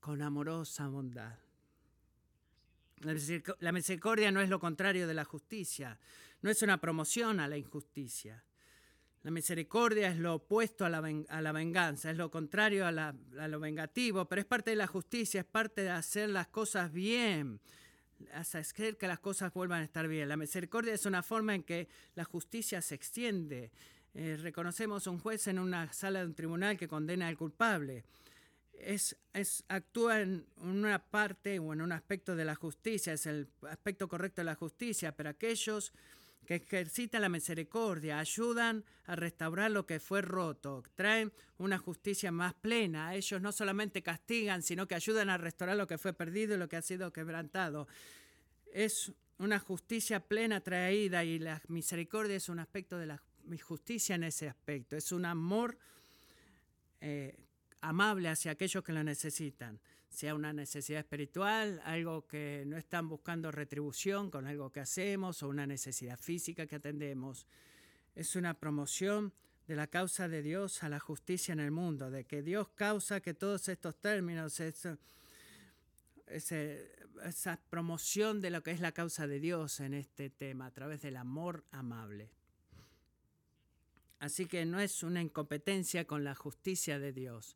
con 0.00 0.20
amorosa 0.20 0.88
bondad. 0.88 1.45
La 3.00 3.72
misericordia 3.72 4.30
no 4.32 4.40
es 4.40 4.48
lo 4.48 4.58
contrario 4.58 5.06
de 5.06 5.14
la 5.14 5.24
justicia, 5.24 5.98
no 6.42 6.50
es 6.50 6.62
una 6.62 6.80
promoción 6.80 7.40
a 7.40 7.48
la 7.48 7.56
injusticia. 7.56 8.42
La 9.22 9.32
misericordia 9.32 10.08
es 10.08 10.18
lo 10.18 10.34
opuesto 10.34 10.84
a 10.84 10.88
la, 10.88 11.00
venganza, 11.00 12.12
es 12.12 12.16
lo 12.16 12.30
contrario 12.30 12.86
a, 12.86 12.90
a, 12.90 13.48
lo 13.48 13.58
vengativo, 13.58 14.24
pero 14.26 14.40
es 14.40 14.46
parte 14.46 14.70
de 14.70 14.76
la 14.76 14.86
justicia, 14.86 15.40
es 15.40 15.46
parte 15.46 15.82
de 15.82 15.90
hacer 15.90 16.28
las 16.28 16.46
cosas 16.46 16.92
bien, 16.92 17.60
hacer 18.32 18.96
que 18.96 19.08
las 19.08 19.18
cosas 19.18 19.52
vuelvan 19.52 19.80
a 19.80 19.84
estar 19.84 20.06
bien. 20.06 20.28
La 20.28 20.36
misericordia 20.36 20.94
es 20.94 21.06
una 21.06 21.24
forma 21.24 21.56
en 21.56 21.64
que 21.64 21.88
la 22.14 22.24
justicia 22.24 22.80
se 22.80 22.94
extiende. 22.94 23.72
Eh, 24.14 24.38
reconocemos 24.40 25.06
un 25.08 25.18
juez 25.18 25.46
en 25.48 25.58
una 25.58 25.92
sala 25.92 26.20
de 26.20 26.26
un 26.26 26.34
tribunal 26.34 26.78
que 26.78 26.88
condena 26.88 27.26
al 27.26 27.36
culpable. 27.36 28.04
Es, 28.78 29.16
actúa 29.68 30.20
en 30.20 30.46
una 30.56 30.98
parte 30.98 31.58
o 31.58 31.72
en 31.72 31.80
un 31.80 31.92
aspecto 31.92 32.36
de 32.36 32.44
la 32.44 32.54
justicia, 32.54 33.12
es 33.12 33.26
el 33.26 33.48
aspecto 33.68 34.08
correcto 34.08 34.40
de 34.40 34.46
la 34.46 34.54
justicia, 34.54 35.16
pero 35.16 35.30
aquellos 35.30 35.92
que 36.46 36.56
ejercitan 36.56 37.20
la 37.20 37.28
misericordia, 37.28 38.18
ayudan 38.18 38.84
a 39.06 39.16
restaurar 39.16 39.70
lo 39.70 39.84
que 39.84 40.00
fue 40.00 40.22
roto, 40.22 40.82
traen 40.94 41.32
una 41.58 41.76
justicia 41.76 42.30
más 42.30 42.54
plena. 42.54 43.14
Ellos 43.14 43.42
no 43.42 43.52
solamente 43.52 44.02
castigan, 44.02 44.62
sino 44.62 44.86
que 44.86 44.94
ayudan 44.94 45.28
a 45.28 45.36
restaurar 45.36 45.76
lo 45.76 45.86
que 45.86 45.98
fue 45.98 46.12
perdido 46.12 46.54
y 46.54 46.58
lo 46.58 46.68
que 46.68 46.76
ha 46.76 46.82
sido 46.82 47.12
quebrantado. 47.12 47.88
Es 48.72 49.12
una 49.38 49.58
justicia 49.58 50.20
plena 50.20 50.60
traída 50.60 51.24
y 51.24 51.38
la 51.38 51.60
misericordia 51.68 52.36
es 52.36 52.48
un 52.48 52.60
aspecto 52.60 52.96
de 52.96 53.06
la 53.06 53.22
justicia 53.62 54.14
en 54.14 54.24
ese 54.24 54.48
aspecto. 54.48 54.96
Es 54.96 55.12
un 55.12 55.24
amor 55.24 55.76
eh, 57.00 57.36
amable 57.88 58.28
hacia 58.28 58.52
aquellos 58.52 58.82
que 58.82 58.92
lo 58.92 59.02
necesitan 59.04 59.80
sea 60.08 60.34
una 60.34 60.52
necesidad 60.52 61.00
espiritual, 61.00 61.80
algo 61.84 62.26
que 62.26 62.64
no 62.66 62.76
están 62.76 63.08
buscando 63.08 63.50
retribución 63.50 64.30
con 64.30 64.46
algo 64.46 64.72
que 64.72 64.80
hacemos 64.80 65.42
o 65.42 65.48
una 65.48 65.66
necesidad 65.66 66.18
física 66.18 66.66
que 66.66 66.76
atendemos. 66.76 67.46
Es 68.14 68.34
una 68.34 68.54
promoción 68.54 69.34
de 69.66 69.76
la 69.76 69.88
causa 69.88 70.26
de 70.26 70.42
Dios 70.42 70.82
a 70.82 70.88
la 70.88 71.00
justicia 71.00 71.52
en 71.52 71.60
el 71.60 71.70
mundo, 71.70 72.10
de 72.10 72.24
que 72.24 72.42
Dios 72.42 72.68
causa 72.74 73.20
que 73.20 73.34
todos 73.34 73.68
estos 73.68 73.96
términos, 74.00 74.58
esa, 74.60 74.96
esa 76.26 77.60
promoción 77.68 78.40
de 78.40 78.50
lo 78.50 78.62
que 78.62 78.70
es 78.70 78.80
la 78.80 78.92
causa 78.92 79.26
de 79.26 79.38
Dios 79.38 79.80
en 79.80 79.92
este 79.92 80.30
tema 80.30 80.66
a 80.66 80.70
través 80.70 81.02
del 81.02 81.16
amor 81.16 81.64
amable. 81.72 82.30
Así 84.18 84.46
que 84.46 84.64
no 84.64 84.80
es 84.80 85.02
una 85.02 85.20
incompetencia 85.20 86.06
con 86.06 86.24
la 86.24 86.34
justicia 86.34 86.98
de 86.98 87.12
Dios 87.12 87.54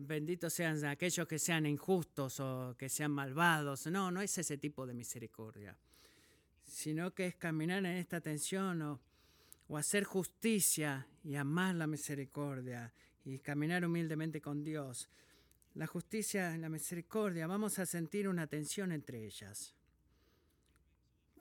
benditos 0.00 0.52
sean 0.52 0.84
aquellos 0.84 1.26
que 1.26 1.38
sean 1.38 1.66
injustos 1.66 2.40
o 2.40 2.76
que 2.78 2.88
sean 2.88 3.10
malvados. 3.10 3.86
No, 3.86 4.10
no 4.10 4.20
es 4.20 4.36
ese 4.38 4.58
tipo 4.58 4.86
de 4.86 4.94
misericordia, 4.94 5.76
sino 6.64 7.14
que 7.14 7.26
es 7.26 7.36
caminar 7.36 7.78
en 7.78 7.96
esta 7.96 8.20
tensión 8.20 8.82
o, 8.82 9.00
hacer 9.76 10.04
justicia 10.04 11.08
y 11.24 11.34
amar 11.34 11.74
la 11.74 11.88
misericordia 11.88 12.92
y 13.24 13.38
caminar 13.40 13.84
humildemente 13.84 14.40
con 14.40 14.62
Dios. 14.62 15.08
La 15.74 15.86
justicia 15.86 16.54
y 16.54 16.58
la 16.58 16.68
misericordia, 16.68 17.46
vamos 17.46 17.78
a 17.78 17.86
sentir 17.86 18.28
una 18.28 18.46
tensión 18.46 18.92
entre 18.92 19.26
ellas. 19.26 19.74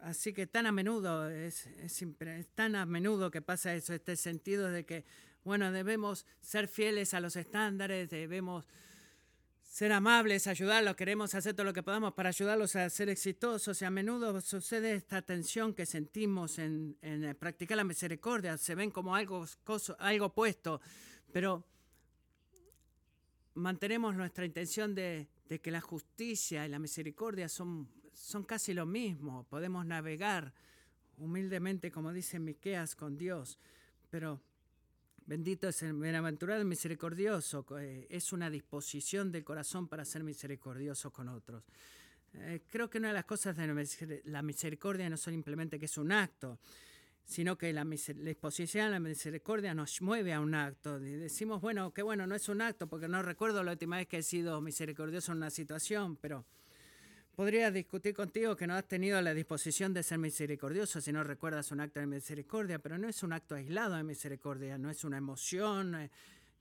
Así 0.02 0.34
que 0.34 0.48
tan 0.48 0.66
a 0.66 0.72
menudo, 0.72 1.30
es, 1.30 1.70
tan 2.56 2.76
a 2.76 2.86
menudo 2.86 3.32
que 3.32 3.42
pasa 3.42 3.76
eso, 3.76 3.94
este 3.94 4.16
sentido 4.16 4.70
de 4.70 4.86
que 4.86 5.06
bueno, 5.46 5.72
debemos 5.72 6.26
ser 6.42 6.68
fieles 6.68 7.14
a 7.14 7.20
los 7.20 7.36
estándares, 7.36 8.10
debemos 8.10 8.66
ser 9.62 9.92
amables, 9.92 10.48
ayudarlos, 10.48 10.96
queremos 10.96 11.36
hacer 11.36 11.54
todo 11.54 11.66
lo 11.66 11.74
que 11.74 11.84
podamos 11.84 12.14
para 12.14 12.30
ayudarlos 12.30 12.76
a 12.76 12.90
ser 12.90 13.10
exitosos 13.10 13.80
y 13.80 13.86
a 13.86 13.92
menudo 13.92 14.42
sucede 14.42 14.96
esta 14.96 15.22
tensión 15.22 15.76
que 15.76 15.86
sentimos 15.86 16.58
en, 16.58 16.98
practicar 17.38 17.78
la 17.78 17.84
misericordia, 17.84 18.58
se 18.58 18.74
ven 18.74 18.90
como 18.90 19.16
algo, 19.16 19.46
algo 20.00 20.26
opuesto, 20.26 20.82
pero 21.32 21.64
mantenemos 23.54 24.16
nuestra 24.16 24.46
intención 24.46 24.96
de, 24.96 25.28
de, 25.48 25.62
que 25.62 25.70
la 25.70 25.82
justicia 25.82 26.66
y 26.66 26.70
la 26.70 26.80
misericordia 26.80 27.50
son, 27.50 27.88
son 28.14 28.46
casi 28.46 28.74
lo 28.74 28.88
mismo, 28.88 29.44
podemos 29.44 29.86
navegar 29.86 30.54
humildemente, 31.18 31.92
como 31.92 32.14
dice 32.14 32.40
Miqueas, 32.40 32.96
con 32.96 33.16
Dios, 33.16 33.60
pero 34.10 34.42
Bendito 35.28 35.68
es 35.68 35.82
el 35.82 35.94
bienaventurado 35.94 36.62
y 36.62 36.66
misericordioso. 36.66 37.66
Eh, 37.80 38.06
es 38.12 38.32
una 38.32 38.48
disposición 38.52 39.32
del 39.32 39.44
corazón 39.44 39.88
para 39.88 40.06
ser 40.06 40.24
misericordioso 40.24 41.12
con 41.12 41.30
otros. 41.30 41.64
Eh, 42.36 42.62
creo 42.70 42.92
que 42.92 43.00
una 43.00 43.08
de 43.08 43.16
las 43.16 43.26
cosas 43.26 43.58
de 43.58 44.22
la 44.26 44.44
misericordia 44.44 45.10
no 45.10 45.18
simplemente 45.18 45.80
que 45.80 45.86
es 45.86 45.98
un 45.98 46.12
acto, 46.12 46.60
sino 47.24 47.58
que 47.58 47.74
la, 47.74 47.84
disposición 47.84 48.86
a 48.86 48.90
la 48.92 49.00
misericordia 49.00 49.74
nos 49.74 50.00
mueve 50.04 50.32
a 50.32 50.40
un 50.40 50.54
acto. 50.54 51.00
decimos, 51.00 51.60
bueno, 51.60 51.92
qué 51.92 52.04
bueno, 52.04 52.28
no 52.28 52.36
es 52.36 52.48
un 52.48 52.62
acto, 52.62 52.88
porque 52.88 53.08
no 53.08 53.24
recuerdo 53.24 53.64
la 53.64 53.72
última 53.72 53.98
vez 53.98 54.08
que 54.08 54.20
he 54.20 54.24
sido 54.24 54.62
misericordioso 54.62 55.32
en 55.32 55.40
una 55.40 55.50
situación, 55.50 56.18
pero 56.18 56.46
Podría 57.36 57.70
discutir 57.70 58.16
contigo 58.16 58.56
que 58.56 58.66
no 58.66 58.76
has 58.76 58.88
tenido 58.88 59.22
la 59.22 59.34
disposición 59.34 59.94
de 59.94 60.04
ser 60.04 60.18
misericordioso 60.20 61.02
si 61.02 61.12
no 61.12 61.22
recuerdas 61.22 61.70
un 61.72 61.82
acto 61.82 62.00
de 62.00 62.08
misericordia, 62.08 62.80
pero 62.80 62.98
no 62.98 63.10
es 63.10 63.24
un 63.24 63.34
acto 63.34 63.56
aislado 63.56 63.96
de 63.96 64.04
misericordia, 64.04 64.78
no 64.78 64.90
es 64.90 65.04
una 65.04 65.18
emoción 65.18 65.96
eh, 65.96 66.10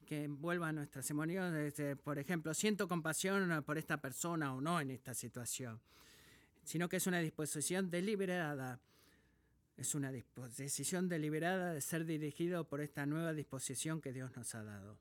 que 0.05 0.25
envuelva 0.25 0.73
nuestras 0.73 1.09
emociones. 1.11 1.75
por 2.03 2.19
ejemplo, 2.19 2.53
siento 2.55 2.89
compasión 2.89 3.63
por 3.65 3.79
esta 3.79 3.99
persona 3.99 4.53
o 4.53 4.61
no 4.61 4.81
en 4.81 4.91
esta 4.91 5.15
situación, 5.15 5.81
sino 6.65 6.89
que 6.89 6.97
es 6.97 7.07
una 7.07 7.21
disposición 7.21 7.89
deliberada. 7.89 8.81
Es 9.77 9.95
una 9.95 10.11
decisión 10.11 11.09
deliberada 11.09 11.73
de 11.73 11.81
ser 11.81 12.05
dirigido 12.05 12.65
por 12.65 12.81
esta 12.81 13.07
nueva 13.07 13.33
disposición 13.33 14.01
que 14.01 14.13
Dios 14.13 14.37
nos 14.37 14.53
ha 14.57 14.65
dado. 14.65 14.99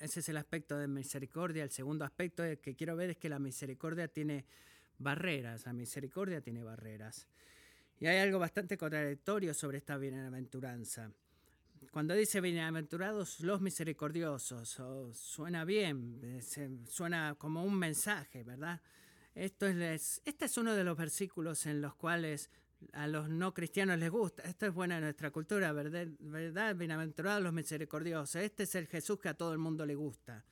Ese 0.00 0.20
es 0.20 0.28
el 0.28 0.36
aspecto 0.36 0.78
de 0.78 0.86
misericordia. 0.86 1.64
El 1.64 1.70
segundo 1.70 2.04
aspecto 2.04 2.44
que 2.62 2.74
quiero 2.76 2.96
ver 2.96 3.10
es 3.10 3.16
que 3.16 3.28
la 3.28 3.38
misericordia 3.38 4.08
tiene 4.08 4.44
barreras. 4.98 5.66
La 5.66 5.72
misericordia 5.72 6.40
tiene 6.40 6.62
barreras. 6.62 7.26
Y 8.00 8.06
hay 8.06 8.18
algo 8.18 8.38
bastante 8.38 8.78
contradictorio 8.78 9.52
sobre 9.54 9.78
esta 9.78 9.96
bienaventuranza. 9.96 11.10
Cuando 11.90 12.14
dice 12.14 12.40
bienaventurados 12.40 13.40
los 13.40 13.60
misericordiosos, 13.60 14.80
suena 15.14 15.64
bien, 15.64 16.40
suena 16.88 17.34
como 17.36 17.64
un 17.64 17.76
mensaje, 17.76 18.44
¿verdad? 18.44 18.80
Esto 19.34 19.66
es, 19.66 20.20
este 20.24 20.44
es 20.44 20.58
uno 20.58 20.74
de 20.74 20.84
los 20.84 20.96
versículos 20.96 21.66
en 21.66 21.80
los 21.80 21.94
cuales 21.94 22.50
a 22.92 23.06
los 23.06 23.28
no 23.28 23.52
cristianos 23.52 23.98
les 23.98 24.10
gusta. 24.10 24.42
Esto 24.42 24.66
es 24.66 24.74
buena 24.74 24.96
en 24.96 25.04
nuestra 25.04 25.30
cultura, 25.30 25.72
¿verdad? 25.72 26.06
¿verdad? 26.20 26.76
Bienaventurados 26.76 27.42
los 27.42 27.52
misericordiosos. 27.52 28.36
Este 28.36 28.64
es 28.64 28.74
el 28.74 28.86
Jesús 28.86 29.18
que 29.18 29.28
a 29.28 29.34
todo 29.34 29.52
el 29.52 29.58
mundo 29.58 29.84
le 29.84 29.94
gusta. 29.94 30.44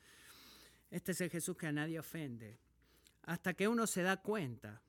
Este 0.90 1.12
es 1.12 1.20
el 1.20 1.30
Jesús 1.30 1.56
que 1.56 1.66
a 1.66 1.72
nadie 1.72 1.98
ofende. 1.98 2.58
Hasta 3.22 3.54
que 3.54 3.66
uno 3.66 3.86
se 3.86 4.02
da 4.02 4.16
cuenta 4.18 4.80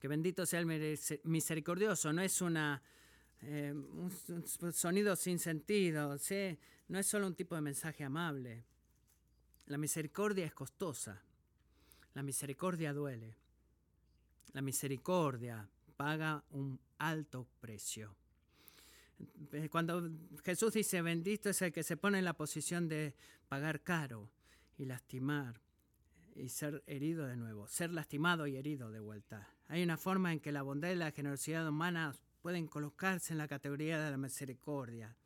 que 0.00 0.08
bendito 0.08 0.46
sea 0.46 0.60
el 0.60 0.98
misericordioso. 1.24 2.12
No 2.12 2.22
es 2.22 2.40
una, 2.40 2.82
eh, 3.42 3.72
un 3.72 4.72
sonido 4.72 5.16
sin 5.16 5.38
sentido. 5.38 6.16
No 6.88 6.98
es 6.98 7.06
solo 7.06 7.26
un 7.26 7.34
tipo 7.34 7.54
de 7.54 7.60
mensaje 7.62 8.04
amable. 8.04 8.64
La 9.66 9.78
misericordia 9.78 10.46
es 10.46 10.54
costosa. 10.54 11.20
La 12.14 12.22
misericordia 12.22 12.92
duele. 12.92 13.36
La 14.52 14.62
misericordia 14.62 15.68
paga 15.96 16.44
un 16.50 16.78
alto 16.98 17.46
precio. 17.60 18.14
Eh, 19.52 19.68
cuando 19.70 20.10
Jesús 20.44 20.74
dice, 20.74 21.02
bendito 21.02 21.50
es 21.50 21.62
el 21.62 21.72
que 21.72 21.82
se 21.82 21.96
pone 21.96 22.18
en 22.18 22.24
la 22.24 22.34
posición 22.34 22.88
de 22.88 23.14
pagar 23.48 23.82
caro 23.82 24.30
y 24.76 24.84
lastimar 24.84 25.60
y 26.34 26.48
ser 26.50 26.82
herido 26.86 27.26
de 27.26 27.36
nuevo, 27.36 27.66
ser 27.66 27.92
lastimado 27.92 28.46
y 28.46 28.56
herido 28.56 28.90
de 28.90 29.00
vuelta. 29.00 29.48
Hay 29.68 29.82
una 29.82 29.96
forma 29.96 30.32
en 30.32 30.40
que 30.40 30.52
la 30.52 30.62
bondad 30.62 30.90
y 30.90 30.96
la 30.96 31.10
generosidad 31.12 31.66
humana 31.66 32.14
pueden 32.42 32.66
colocarse 32.66 33.32
en 33.32 33.38
la 33.38 33.48
categoría 33.48 33.98
de 33.98 34.10
la 34.10 34.16
misericordia. 34.16 35.16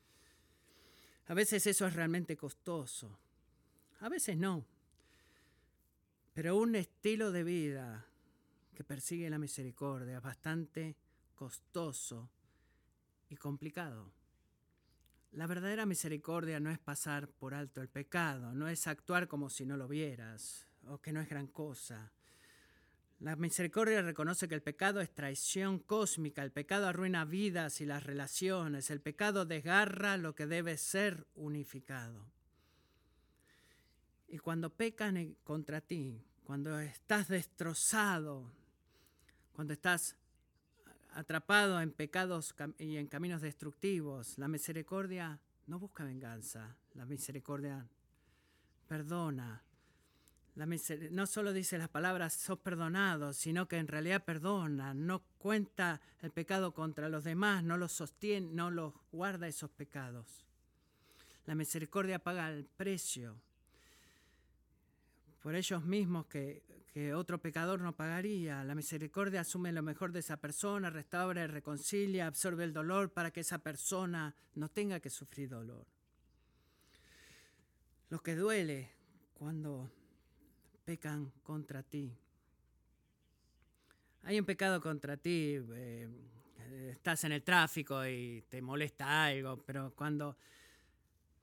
A 1.27 1.35
veces 1.35 1.67
eso 1.67 1.87
es 1.87 1.95
realmente 1.95 2.37
costoso, 2.37 3.19
a 4.01 4.09
veces 4.09 4.37
no. 4.37 4.65
Pero 6.33 6.57
un 6.57 6.77
estilo 6.77 7.33
de 7.33 7.45
vida 7.45 8.07
que 8.81 8.85
persigue 8.85 9.29
la 9.29 9.39
misericordia 9.39 10.21
bastante 10.21 10.97
costoso 11.35 12.31
y 13.29 13.37
complicado. 13.37 14.11
La 15.33 15.47
verdadera 15.47 15.85
misericordia 15.85 16.61
no 16.61 16.71
es 16.71 16.79
pasar 16.79 17.29
por 17.29 17.53
alto 17.53 17.83
el 17.83 17.91
pecado, 17.91 18.55
no 18.55 18.69
es 18.69 18.87
actuar 18.87 19.29
como 19.29 19.51
si 19.51 19.67
no 19.67 19.77
lo 19.77 19.87
vieras 19.87 20.67
o 20.87 20.97
que 20.97 21.13
no 21.13 21.21
es 21.21 21.29
gran 21.29 21.49
cosa. 21.49 22.11
La 23.19 23.37
misericordia 23.37 24.01
reconoce 24.01 24.49
que 24.49 24.55
el 24.55 24.63
pecado 24.63 25.03
es 25.03 25.15
traición 25.15 25.81
cósmica, 25.81 26.43
el 26.43 26.51
pecado 26.51 26.87
arruina 26.87 27.27
vidas 27.27 27.83
y 27.83 27.85
las 27.85 28.05
relaciones, 28.05 28.89
el 28.89 29.03
pecado 29.03 29.45
desgarra 29.45 30.17
lo 30.17 30.35
que 30.35 30.47
debe 30.47 30.79
ser 30.79 31.27
unificado. 31.35 32.33
Y 34.27 34.39
cuando 34.39 34.71
pecan 34.71 35.37
contra 35.45 35.83
ti, 35.83 36.25
cuando 36.45 36.81
estás 36.81 37.29
destrozado, 37.29 38.59
cuando 39.61 39.75
estás 39.75 40.17
atrapado 41.13 41.83
en 41.83 41.93
pecados 41.93 42.55
y 42.79 42.97
en 42.97 43.09
caminos 43.09 43.43
destructivos. 43.43 44.39
La 44.39 44.49
misericordia 44.49 45.39
no 45.67 45.79
busca 45.79 46.03
venganza, 46.03 46.75
la 46.95 47.05
misericordia 47.05 47.87
perdona. 48.89 49.63
La 50.55 50.67
no 51.11 51.27
solo 51.27 51.53
dice 51.53 51.77
las 51.77 51.91
palabras 51.91 52.33
sos 52.33 52.59
perdonado, 52.61 53.35
sino 53.35 53.69
que 53.69 53.77
en 53.77 53.89
realidad 53.89 54.25
perdona, 54.25 54.95
no 54.95 55.25
cuenta 55.37 56.01
el 56.23 56.31
pecado 56.31 56.73
contra 56.73 57.11
los 57.11 57.25
demás, 57.25 57.63
no 57.63 57.77
los 57.77 57.93
sostiene, 57.93 58.49
no 58.55 58.71
los 58.71 58.95
guarda 59.13 59.47
esos 59.47 59.69
pecados. 59.69 60.47
La 61.45 61.55
misericordia 61.55 62.19
paga 62.19 62.51
el 62.51 62.65
precio 62.65 63.37
por 65.41 65.55
ellos 65.55 65.85
mismos 65.85 66.27
que 66.27 66.63
otro 67.15 67.41
pecador 67.41 67.81
no 67.81 67.97
pagaría. 67.97 68.63
La 68.65 68.75
misericordia 68.75 69.41
asume 69.41 69.73
lo 69.73 69.83
mejor 69.83 70.13
de 70.13 70.21
esa 70.21 70.37
persona, 70.37 70.91
restaura 70.91 71.47
reconcilia, 71.47 72.27
absorbe 72.27 72.65
el 72.65 72.73
dolor 72.73 73.13
para 73.13 73.31
que 73.31 73.41
esa 73.41 73.59
persona 73.59 74.35
no 74.55 74.69
tenga 74.69 75.01
que 75.01 75.11
sufrir 75.11 75.49
dolor. 75.49 75.87
Lo 78.11 78.21
que 78.23 78.35
duele 78.35 78.91
cuando 79.35 79.91
pecan 80.85 81.31
contra 81.43 81.83
ti. 81.83 82.13
Hay 84.25 84.39
un 84.39 84.45
pecado 84.45 84.81
contra 84.81 85.17
ti, 85.17 85.57
eh, 85.73 86.09
estás 86.91 87.25
en 87.25 87.33
el 87.33 87.43
tráfico 87.43 88.05
y 88.05 88.43
te 88.49 88.61
molesta 88.61 89.25
algo, 89.25 89.63
pero 89.65 89.95
cuando 89.95 90.37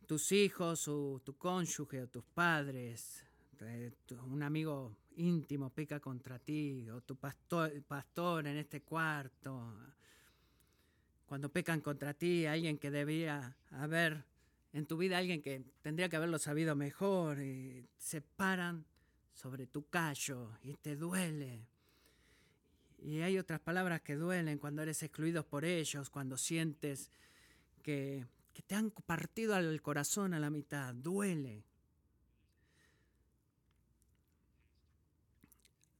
tus 0.05 0.31
hijos 0.31 0.87
o 0.87 1.21
tu 1.23 1.37
cónyuge 1.37 2.03
o 2.03 2.07
tus 2.07 2.23
padres, 2.25 3.26
eh, 3.61 3.91
un 4.25 4.43
amigo 4.43 4.95
íntimo 5.17 5.69
peca 5.69 5.99
contra 5.99 6.39
ti, 6.39 6.89
o 6.89 7.01
tu 7.01 7.15
pastor, 7.15 7.81
pastor 7.83 8.47
en 8.47 8.57
este 8.57 8.81
cuarto, 8.81 9.73
cuando 11.25 11.49
pecan 11.49 11.81
contra 11.81 12.13
ti, 12.13 12.45
alguien 12.45 12.77
que 12.77 12.89
debía 12.91 13.57
haber 13.71 14.23
en 14.73 14.85
tu 14.85 14.97
vida, 14.97 15.17
alguien 15.17 15.41
que 15.41 15.63
tendría 15.81 16.07
que 16.07 16.15
haberlo 16.15 16.39
sabido 16.39 16.75
mejor, 16.75 17.41
y 17.41 17.85
se 17.97 18.21
paran 18.21 18.85
sobre 19.33 19.67
tu 19.67 19.87
callo 19.87 20.51
y 20.63 20.75
te 20.75 20.95
duele. 20.95 21.67
Y 22.99 23.21
hay 23.21 23.37
otras 23.37 23.59
palabras 23.59 24.01
que 24.01 24.15
duelen 24.15 24.57
cuando 24.57 24.81
eres 24.81 25.03
excluido 25.03 25.45
por 25.45 25.65
ellos, 25.65 26.09
cuando 26.09 26.37
sientes 26.37 27.11
que, 27.83 28.25
que 28.53 28.61
te 28.61 28.75
han 28.75 28.91
partido 28.91 29.57
el 29.57 29.81
corazón 29.81 30.33
a 30.33 30.39
la 30.39 30.49
mitad, 30.49 30.93
duele. 30.95 31.63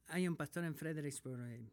Hay 0.08 0.26
un 0.26 0.36
pastor 0.36 0.64
en 0.64 0.74
Fredericksburg 0.74 1.40
eh, 1.48 1.70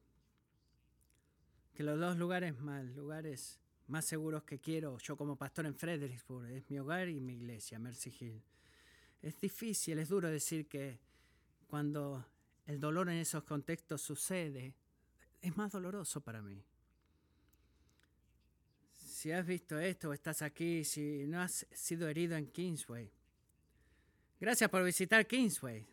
que 1.74 1.84
los 1.84 2.00
dos 2.00 2.18
lugares 2.18 2.58
más, 2.60 2.86
lugares 2.96 3.60
más 3.88 4.06
seguros 4.06 4.44
que 4.44 4.60
quiero 4.60 4.98
yo 4.98 5.16
como 5.16 5.36
pastor 5.36 5.66
en 5.66 5.76
Fredericksburg 5.76 6.50
es 6.52 6.70
mi 6.70 6.80
hogar 6.80 7.10
y 7.10 7.20
mi 7.20 7.34
iglesia, 7.34 7.80
Mercy 7.80 8.14
Hill. 8.20 8.42
Es 9.22 9.40
difícil, 9.40 9.98
es 10.00 10.10
duro 10.10 10.30
decir 10.30 10.68
que 10.68 11.00
cuando 11.68 12.26
el 12.66 12.80
dolor 12.80 13.10
en 13.10 13.18
esos 13.18 13.44
contextos 13.44 14.02
sucede, 14.02 14.76
es 15.42 15.56
más 15.58 15.72
doloroso 15.72 16.22
para 16.22 16.42
mí. 16.42 16.64
Si 18.94 19.32
has 19.32 19.46
visto 19.46 19.80
esto 19.80 20.10
o 20.10 20.14
estás 20.14 20.42
aquí, 20.42 20.84
si 20.84 21.26
no 21.26 21.42
has 21.42 21.66
sido 21.72 22.08
herido 22.08 22.36
en 22.36 22.48
Kingsway, 22.48 23.12
gracias 24.40 24.70
por 24.70 24.84
visitar 24.84 25.26
Kingsway. 25.26 25.86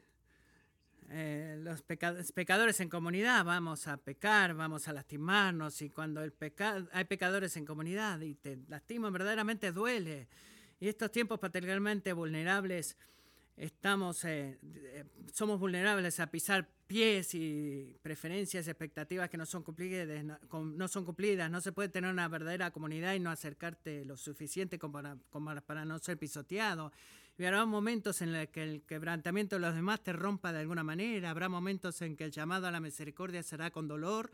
Eh, 1.15 1.59
los 1.61 1.83
pecadores 1.83 2.81
en 2.81 2.89
comunidad 2.89 3.45
vamos 3.45 3.87
a 3.87 3.99
pecar, 3.99 4.55
vamos 4.55 4.89
a 4.89 4.95
lastimarnos 4.95 5.83
y 5.83 5.91
cuando 5.91 6.23
el 6.23 6.33
hay 6.91 7.05
pecadores 7.05 7.55
en 7.59 7.67
comunidad 7.67 8.19
y 8.23 8.35
te 8.35 8.59
lastiman 8.69 9.13
verdaderamente 9.13 9.73
duele. 9.73 10.27
Y 10.81 10.89
estos 10.89 11.13
tiempos 11.13 11.39
particularmente 11.39 12.15
vulnerables 12.15 12.97
estamos, 13.59 14.25
eh, 14.25 14.59
eh, 14.63 15.05
somos 15.35 15.61
vulnerables 15.61 16.19
a 16.19 16.29
pisar 16.29 16.67
pies 16.87 17.35
y 17.35 17.95
preferencias, 18.01 18.67
expectativas 18.67 19.29
que 19.29 19.37
no 19.37 19.45
son, 19.45 19.63
cumplidas, 19.63 20.25
no 20.51 20.89
son 20.89 21.05
cumplidas. 21.05 21.51
No 21.51 21.61
se 21.61 21.73
puede 21.73 21.91
tener 21.91 22.11
una 22.11 22.27
verdadera 22.29 22.71
comunidad 22.71 23.13
y 23.13 23.21
no 23.21 23.31
acercarte 23.31 24.07
lo 24.07 24.17
suficiente 24.17 24.79
como 24.79 25.03
para 25.67 25.85
no 25.85 25.99
ser 25.99 26.17
pisoteado. 26.19 26.91
Y 27.39 27.45
habrá 27.45 27.65
momentos 27.65 28.21
en 28.23 28.33
los 28.33 28.49
que 28.49 28.63
el 28.63 28.83
quebrantamiento 28.83 29.57
de 29.57 29.61
los 29.61 29.75
demás 29.75 30.03
te 30.03 30.13
rompa 30.13 30.53
de 30.53 30.61
alguna 30.61 30.85
manera, 30.85 31.31
habrá 31.31 31.49
momentos 31.49 32.01
en 32.03 32.17
que 32.17 32.25
el 32.25 32.31
llamado 32.31 32.67
a 32.67 32.71
la 32.71 32.81
misericordia 32.81 33.43
será 33.43 33.71
con 33.71 33.89
dolor 33.89 34.31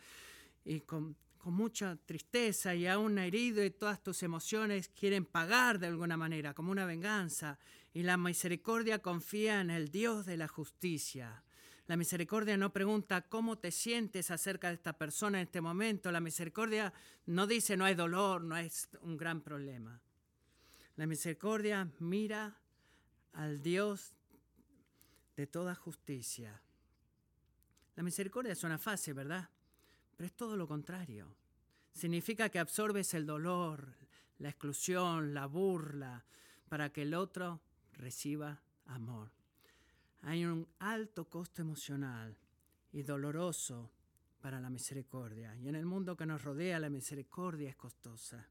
y 0.65 0.81
con, 0.81 1.17
con 1.39 1.55
mucha 1.55 1.97
tristeza 2.05 2.75
y 2.75 2.87
aún 2.87 3.19
herido 3.19 3.65
y 3.65 3.71
todas 3.71 4.03
tus 4.03 4.23
emociones 4.23 4.89
quieren 4.89 5.25
pagar 5.25 5.79
de 5.79 5.87
alguna 5.87 6.17
manera, 6.17 6.55
como 6.55 6.73
una 6.73 6.85
venganza. 6.85 7.59
Y 7.95 8.03
la 8.03 8.17
misericordia 8.17 8.99
confía 8.99 9.61
en 9.61 9.71
el 9.71 9.91
Dios 9.91 10.27
de 10.27 10.37
la 10.37 10.49
justicia. 10.49 11.43
La 11.87 11.97
misericordia 11.97 12.59
no 12.59 12.71
pregunta 12.71 13.23
cómo 13.23 13.57
te 13.57 13.71
sientes 13.71 14.31
acerca 14.31 14.69
de 14.69 14.75
esta 14.75 14.93
persona 14.93 15.39
en 15.39 15.47
este 15.47 15.63
momento. 15.63 16.13
La 16.13 16.21
misericordia 16.21 16.93
no 17.25 17.47
dice 17.47 17.79
no 17.79 17.87
hay 17.87 17.95
dolor, 17.95 18.43
no 18.43 18.59
es 18.59 18.91
un 19.01 19.17
gran 19.17 19.41
problema. 19.41 19.99
La 20.97 21.07
misericordia 21.07 21.89
mira 22.01 22.59
al 23.33 23.63
Dios 23.63 24.15
de 25.37 25.47
toda 25.47 25.75
justicia. 25.75 26.61
La 27.97 28.03
misericordia 28.03 28.55
suena 28.55 28.79
fácil, 28.79 29.15
¿verdad? 29.15 29.49
Pero 30.17 30.27
es 30.27 30.33
todo 30.35 30.57
lo 30.57 30.67
contrario. 30.67 31.35
Significa 31.93 32.49
que 32.49 32.59
absorbes 32.59 33.15
el 33.15 33.27
dolor, 33.27 33.95
la 34.39 34.49
exclusión, 34.49 35.35
la 35.35 35.47
burla, 35.47 36.25
para 36.69 36.93
que 36.93 37.03
el 37.03 37.15
otro 37.15 37.61
reciba 37.93 38.61
amor. 38.87 39.31
Hay 40.23 40.45
un 40.45 40.67
alto 40.79 41.29
costo 41.29 41.63
emocional 41.63 42.37
y 42.93 43.03
doloroso 43.03 43.91
para 44.41 44.61
la 44.61 44.71
misericordia. 44.71 45.57
Y 45.57 45.69
en 45.69 45.75
el 45.75 45.87
mundo 45.87 46.17
que 46.17 46.27
nos 46.27 46.43
rodea, 46.43 46.79
la 46.79 46.91
misericordia 46.91 47.71
es 47.71 47.77
costosa. 47.77 48.47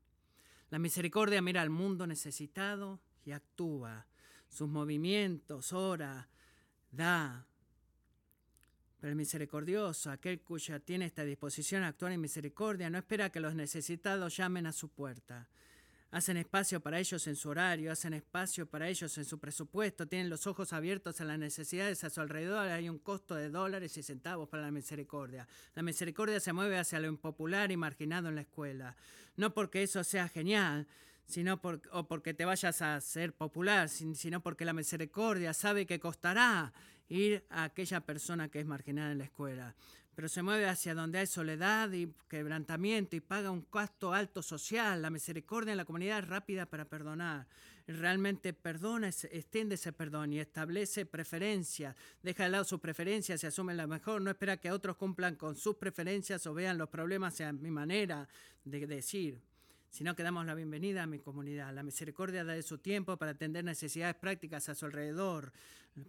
La 0.70 0.80
misericordia 0.80 1.42
mira 1.42 1.62
al 1.62 1.70
mundo 1.70 2.06
necesitado 2.08 3.00
y 3.24 3.32
actúa 3.32 4.06
sus 4.50 4.68
movimientos, 4.68 5.74
ora, 5.74 6.28
da. 6.92 7.46
Pero 9.00 9.12
el 9.12 9.16
misericordioso, 9.16 10.10
aquel 10.10 10.42
cuya 10.42 10.80
tiene 10.80 11.06
esta 11.06 11.24
disposición 11.24 11.84
a 11.84 11.90
actuar 11.90 12.12
en 12.12 12.22
misericordia, 12.22 12.90
no 12.90 12.98
espera 12.98 13.30
que 13.30 13.40
los 13.40 13.54
necesitados 13.54 14.36
llamen 14.36 14.66
a 14.66 14.72
su 14.72 14.90
puerta. 14.90 15.48
Hacen 16.10 16.38
espacio 16.38 16.80
para 16.80 17.00
ellos 17.00 17.28
en 17.28 17.36
su 17.36 17.50
horario, 17.50 17.92
hacen 17.92 18.14
espacio 18.14 18.66
para 18.66 18.88
ellos 18.88 19.18
en 19.18 19.26
su 19.26 19.40
presupuesto, 19.40 20.08
tienen 20.08 20.30
los 20.30 20.48
ojos 20.48 20.72
abiertos 20.72 21.20
a 21.20 21.26
las 21.26 21.38
necesidades 21.38 22.04
a 22.06 22.10
su 22.10 22.22
alrededor, 22.22 22.70
hay 22.70 22.88
un 22.88 22.98
costo 22.98 23.36
de 23.36 23.50
dólares 23.50 23.98
y 23.98 24.04
centavos 24.04 24.48
para 24.48 24.64
la 24.64 24.72
misericordia. 24.72 25.48
La 25.76 25.84
misericordia 25.84 26.40
se 26.40 26.54
mueve 26.54 26.80
hacia 26.80 27.02
lo 27.02 27.08
impopular 27.08 27.72
y 27.74 27.78
marginado 27.78 28.30
en 28.30 28.36
la 28.36 28.42
escuela. 28.42 28.96
No 29.36 29.54
porque 29.54 29.84
eso 29.84 30.02
sea 30.06 30.30
genial, 30.30 30.88
sino 31.28 31.62
por, 31.62 31.82
o 31.92 32.08
porque 32.08 32.34
te 32.34 32.46
vayas 32.46 32.82
a 32.82 33.00
ser 33.02 33.34
popular, 33.34 33.90
sino 33.90 34.42
porque 34.42 34.66
la 34.66 34.74
misericordia 34.74 35.54
sabe 35.54 35.86
que 35.86 36.00
costará 36.00 36.74
ir 37.10 37.46
a 37.50 37.66
aquella 37.66 38.00
persona 38.02 38.50
que 38.50 38.62
es 38.62 38.66
marginada 38.66 39.12
en 39.12 39.20
la 39.20 39.26
escuela. 39.26 39.76
pero 40.16 40.30
se 40.30 40.42
mueve 40.42 40.68
hacia 40.68 40.96
donde 40.96 41.20
hay 41.20 41.28
soledad 41.28 41.92
y 41.92 42.12
quebrantamiento 42.28 43.16
y 43.16 43.20
paga 43.20 43.52
un 43.52 43.62
costo 43.62 44.14
alto 44.14 44.42
social. 44.42 45.00
La 45.00 45.12
misericordia 45.12 45.74
en 45.74 45.78
la 45.78 45.86
comunidad 45.86 46.18
es 46.18 46.28
rápida 46.28 46.66
para 46.66 46.86
perdonar. 46.86 47.46
Realmente 47.86 48.52
perdona, 48.52 49.10
extiende 49.10 49.76
ese 49.76 49.94
perdón 49.94 50.34
y 50.34 50.40
establece 50.40 51.06
preferencias. 51.06 51.96
Deja 52.24 52.46
de 52.46 52.50
lado 52.50 52.64
sus 52.64 52.80
preferencias 52.80 53.44
y 53.44 53.48
asume 53.48 53.76
la 53.76 53.86
mejor. 53.86 54.20
No 54.24 54.32
espera 54.32 54.58
que 54.58 54.72
otros 54.72 54.98
cumplan 54.98 55.36
con 55.36 55.56
sus 55.56 55.76
preferencias 55.76 56.48
o 56.48 56.54
vean 56.56 56.80
los 56.80 56.90
problemas 56.90 57.40
a 57.42 57.54
mi 57.54 57.70
manera 57.70 58.28
de 58.66 58.88
decir 58.88 59.40
sino 59.98 60.16
que 60.16 60.22
damos 60.22 60.46
la 60.46 60.54
bienvenida 60.54 61.02
a 61.02 61.08
mi 61.08 61.18
comunidad. 61.18 61.74
La 61.74 61.82
misericordia 61.82 62.44
da 62.44 62.54
de 62.54 62.62
su 62.62 62.78
tiempo 62.78 63.18
para 63.18 63.32
atender 63.32 63.64
necesidades 63.64 64.16
prácticas 64.16 64.70
a 64.70 64.76
su 64.76 64.86
alrededor, 64.86 65.52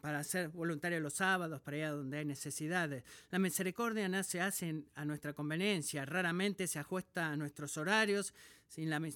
para 0.03 0.23
ser 0.25 0.51
voluntario 0.51 1.01
los 1.01 1.15
sábados, 1.15 1.63
para 1.63 1.79
ir 1.79 1.89
donde 1.89 2.19
hay 2.19 2.27
necesidades. 2.27 3.03
La 3.31 3.39
misericordia 3.39 4.07
no 4.07 4.23
se 4.25 4.43
hace 4.43 4.85
a 4.95 5.07
nuestra 5.07 5.33
conveniencia, 5.33 6.05
raramente 6.05 6.67
se 6.67 6.79
ajusta 6.79 7.29
a 7.29 7.37
nuestros 7.39 7.79
horarios, 7.79 8.35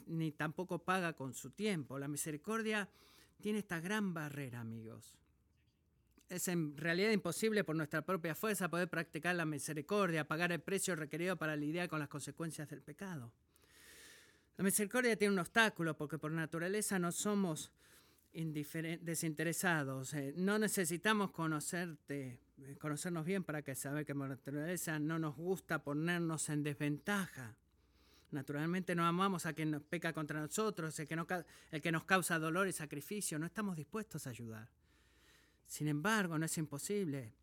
ni 0.07 0.33
tampoco 0.33 0.79
paga 0.79 1.13
con 1.13 1.35
su 1.35 1.51
tiempo. 1.51 1.99
La 1.99 2.09
misericordia 2.09 2.89
tiene 3.43 3.59
esta 3.59 3.79
gran 3.79 4.15
barrera, 4.15 4.61
amigos. 4.61 5.19
Es 6.31 6.49
en 6.49 6.79
realidad 6.79 7.11
imposible 7.11 7.63
por 7.63 7.77
nuestra 7.77 8.07
propia 8.07 8.35
fuerza 8.35 8.71
poder 8.71 8.89
practicar 8.89 9.37
la 9.37 9.45
misericordia, 9.45 10.27
pagar 10.27 10.51
el 10.51 10.63
precio 10.63 10.97
requerido 10.97 11.37
para 11.37 11.57
lidiar 11.57 11.91
con 11.91 11.99
las 11.99 12.09
consecuencias 12.09 12.71
del 12.71 12.81
pecado. 12.81 13.35
La 14.57 14.65
misericordia 14.65 15.17
tiene 15.17 15.33
un 15.35 15.41
obstáculo 15.41 15.97
porque 15.97 16.19
por 16.19 16.31
naturaleza 16.31 16.99
no 16.99 17.11
somos 17.11 17.73
desinteresados. 18.33 20.15
Eh, 20.15 20.35
no 20.37 20.59
necesitamos 20.59 21.31
conocerte, 21.31 22.41
eh, 22.59 22.77
conocernos 22.79 23.25
bien 23.25 23.45
para 23.45 23.63
que 23.63 23.75
saber 23.75 24.05
que 24.05 24.15
por 24.15 24.29
naturaleza 24.29 24.99
no 24.99 25.19
nos 25.19 25.37
gusta 25.37 25.83
ponernos 25.83 26.49
en 26.49 26.63
desventaja. 26.63 27.57
Naturalmente 28.31 28.95
no 28.95 29.05
amamos 29.05 29.45
a 29.45 29.53
quien 29.53 29.71
nos 29.71 29.83
peca 29.83 30.13
contra 30.13 30.41
nosotros, 30.41 30.99
el 30.99 31.07
que, 31.07 31.45
el 31.71 31.83
que 31.83 31.93
nos 31.93 32.05
causa 32.05 32.39
dolor 32.39 32.67
y 32.67 32.73
sacrificio. 32.73 33.39
No 33.39 33.47
estamos 33.47 33.77
dispuestos 33.77 34.27
a 34.27 34.31
ayudar. 34.31 34.69
Sin 35.67 35.89
embargo, 35.89 36.39
no 36.39 36.47
es 36.47 36.57
imposible. 36.59 37.35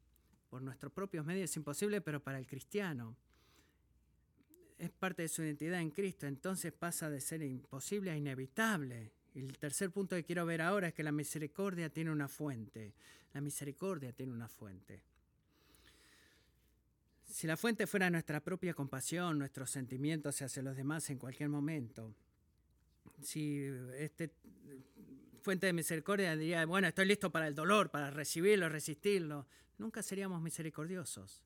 Por 0.50 0.64
nuestros 0.64 0.92
propios 0.92 1.26
medios 1.26 1.52
es 1.52 1.58
imposible, 1.58 2.02
pero 2.02 2.20
para 2.24 2.40
el 2.40 2.48
cristiano 2.48 3.16
es 4.80 4.90
parte 4.90 5.24
de 5.24 5.28
su 5.28 5.44
identidad 5.44 5.82
en 5.82 5.92
Cristo, 5.92 6.26
entonces 6.26 6.72
pasa 6.72 7.10
de 7.10 7.20
ser 7.20 7.44
imposible 7.44 8.12
a 8.12 8.18
inevitable. 8.18 9.12
Y 9.36 9.42
el 9.42 9.58
tercer 9.58 9.92
punto 9.92 10.16
que 10.16 10.24
quiero 10.24 10.46
ver 10.46 10.62
ahora 10.62 10.88
es 10.88 10.94
que 10.94 11.04
la 11.04 11.12
misericordia 11.12 11.90
tiene 11.90 12.12
una 12.12 12.30
fuente. 12.30 12.94
La 13.34 13.42
misericordia 13.42 14.14
tiene 14.14 14.32
una 14.32 14.48
fuente. 14.48 15.04
Si 17.28 17.46
la 17.46 17.58
fuente 17.58 17.86
fuera 17.86 18.10
nuestra 18.10 18.40
propia 18.40 18.74
compasión, 18.74 19.38
nuestros 19.38 19.70
sentimientos 19.70 20.42
hacia 20.42 20.64
los 20.64 20.76
demás 20.76 21.10
en 21.10 21.20
cualquier 21.20 21.50
momento, 21.50 22.16
si 23.22 23.66
este 23.98 24.32
fuente 25.42 25.68
de 25.68 25.74
misericordia 25.74 26.36
diría, 26.36 26.66
bueno, 26.66 26.88
estoy 26.88 27.06
listo 27.06 27.32
para 27.32 27.48
el 27.48 27.54
dolor, 27.54 27.92
para 27.92 28.10
recibirlo, 28.10 28.70
resistirlo, 28.70 29.46
nunca 29.78 30.02
seríamos 30.02 30.42
misericordiosos. 30.42 31.44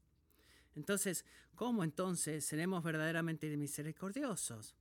Entonces, 0.76 1.26
¿cómo 1.56 1.84
entonces 1.84 2.46
seremos 2.46 2.84
verdaderamente 2.84 3.56
misericordiosos? 3.58 4.76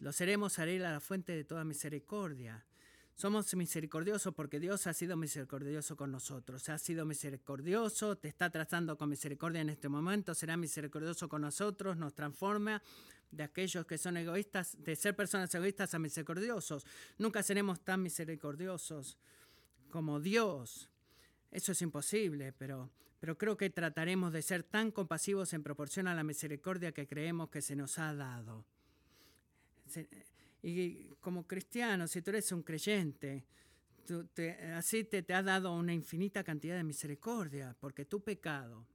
Lo 0.00 0.12
seremos 0.12 0.58
a 0.58 0.66
la 0.66 1.00
fuente 1.00 1.32
de 1.32 1.44
toda 1.44 1.64
misericordia. 1.64 2.64
Somos 3.16 3.54
misericordiosos 3.54 4.34
porque 4.34 4.58
Dios 4.58 4.88
ha 4.88 4.92
sido 4.92 5.16
misericordioso 5.16 5.96
con 5.96 6.10
nosotros. 6.10 6.68
Ha 6.68 6.78
sido 6.78 7.04
misericordioso, 7.04 8.16
te 8.16 8.26
está 8.26 8.50
tratando 8.50 8.98
con 8.98 9.08
misericordia 9.08 9.60
en 9.60 9.70
este 9.70 9.88
momento, 9.88 10.34
será 10.34 10.56
misericordioso 10.56 11.28
con 11.28 11.42
nosotros, 11.42 11.96
nos 11.96 12.12
transforma 12.14 12.82
de 13.30 13.44
aquellos 13.44 13.86
que 13.86 13.98
son 13.98 14.16
egoístas, 14.16 14.76
de 14.82 14.96
ser 14.96 15.14
personas 15.14 15.54
egoístas 15.54 15.94
a 15.94 15.98
misericordiosos. 16.00 16.84
Nunca 17.18 17.42
seremos 17.44 17.80
tan 17.84 18.02
misericordiosos 18.02 19.16
como 19.90 20.18
Dios. 20.18 20.90
Eso 21.54 21.72
es 21.72 21.80
imposible, 21.80 22.52
pero 22.52 22.90
pero 23.24 23.38
creo 23.38 23.56
que 23.56 23.70
trataremos 23.70 24.34
de 24.34 24.42
ser 24.42 24.64
tan 24.64 24.90
compasivos 24.90 25.54
en 25.54 25.62
proporción 25.62 26.08
a 26.08 26.14
la 26.14 26.22
misericordia 26.22 26.92
que 26.92 27.06
creemos 27.06 27.48
que 27.48 27.62
se 27.62 27.74
nos 27.74 27.98
ha 27.98 28.14
dado. 28.14 28.66
Y 30.62 31.06
como 31.22 31.46
cristiano, 31.46 32.06
si 32.06 32.20
tú 32.20 32.32
eres 32.32 32.52
un 32.52 32.62
creyente, 32.62 33.46
así 34.74 35.04
te, 35.04 35.22
te 35.22 35.32
ha 35.32 35.42
dado 35.42 35.72
una 35.72 35.94
infinita 35.94 36.44
cantidad 36.44 36.76
de 36.76 36.84
misericordia, 36.84 37.74
porque 37.80 38.04
tu 38.04 38.22
pecado, 38.22 38.86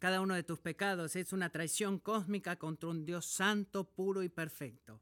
cada 0.00 0.20
uno 0.20 0.34
de 0.34 0.42
tus 0.42 0.58
pecados 0.58 1.14
es 1.14 1.32
una 1.32 1.50
traición 1.50 2.00
cósmica 2.00 2.56
contra 2.56 2.88
un 2.88 3.04
Dios 3.04 3.26
santo, 3.26 3.84
puro 3.84 4.24
y 4.24 4.28
perfecto. 4.28 5.00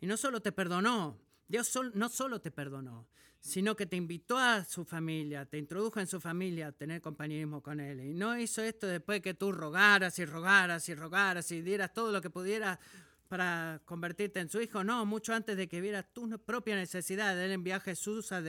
Y 0.00 0.06
no 0.06 0.16
solo 0.16 0.42
te 0.42 0.50
perdonó, 0.50 1.16
Dios 1.48 1.78
no 1.94 2.08
solo 2.08 2.40
te 2.40 2.50
perdonó, 2.50 3.06
sino 3.40 3.76
que 3.76 3.86
te 3.86 3.96
invitó 3.96 4.36
a 4.38 4.64
su 4.64 4.84
familia, 4.84 5.44
te 5.44 5.58
introdujo 5.58 6.00
en 6.00 6.06
su 6.06 6.20
familia 6.20 6.68
a 6.68 6.72
tener 6.72 7.00
compañerismo 7.00 7.62
con 7.62 7.78
Él. 7.78 8.00
Y 8.00 8.14
no 8.14 8.36
hizo 8.38 8.62
esto 8.62 8.86
después 8.86 9.20
que 9.22 9.34
tú 9.34 9.52
rogaras 9.52 10.18
y 10.18 10.24
rogaras 10.24 10.88
y 10.88 10.94
rogaras 10.94 11.50
y 11.52 11.62
dieras 11.62 11.94
todo 11.94 12.10
lo 12.10 12.20
que 12.20 12.30
pudieras 12.30 12.78
para 13.28 13.80
convertirte 13.84 14.40
en 14.40 14.48
su 14.48 14.60
hijo. 14.60 14.82
No, 14.84 15.04
mucho 15.04 15.32
antes 15.34 15.56
de 15.56 15.68
que 15.68 15.80
vieras 15.80 16.06
tu 16.12 16.28
propia 16.40 16.76
necesidad. 16.76 17.40
Él 17.40 17.52
envió 17.52 17.76
a 17.76 17.80
Jesús 17.80 18.32
a, 18.32 18.42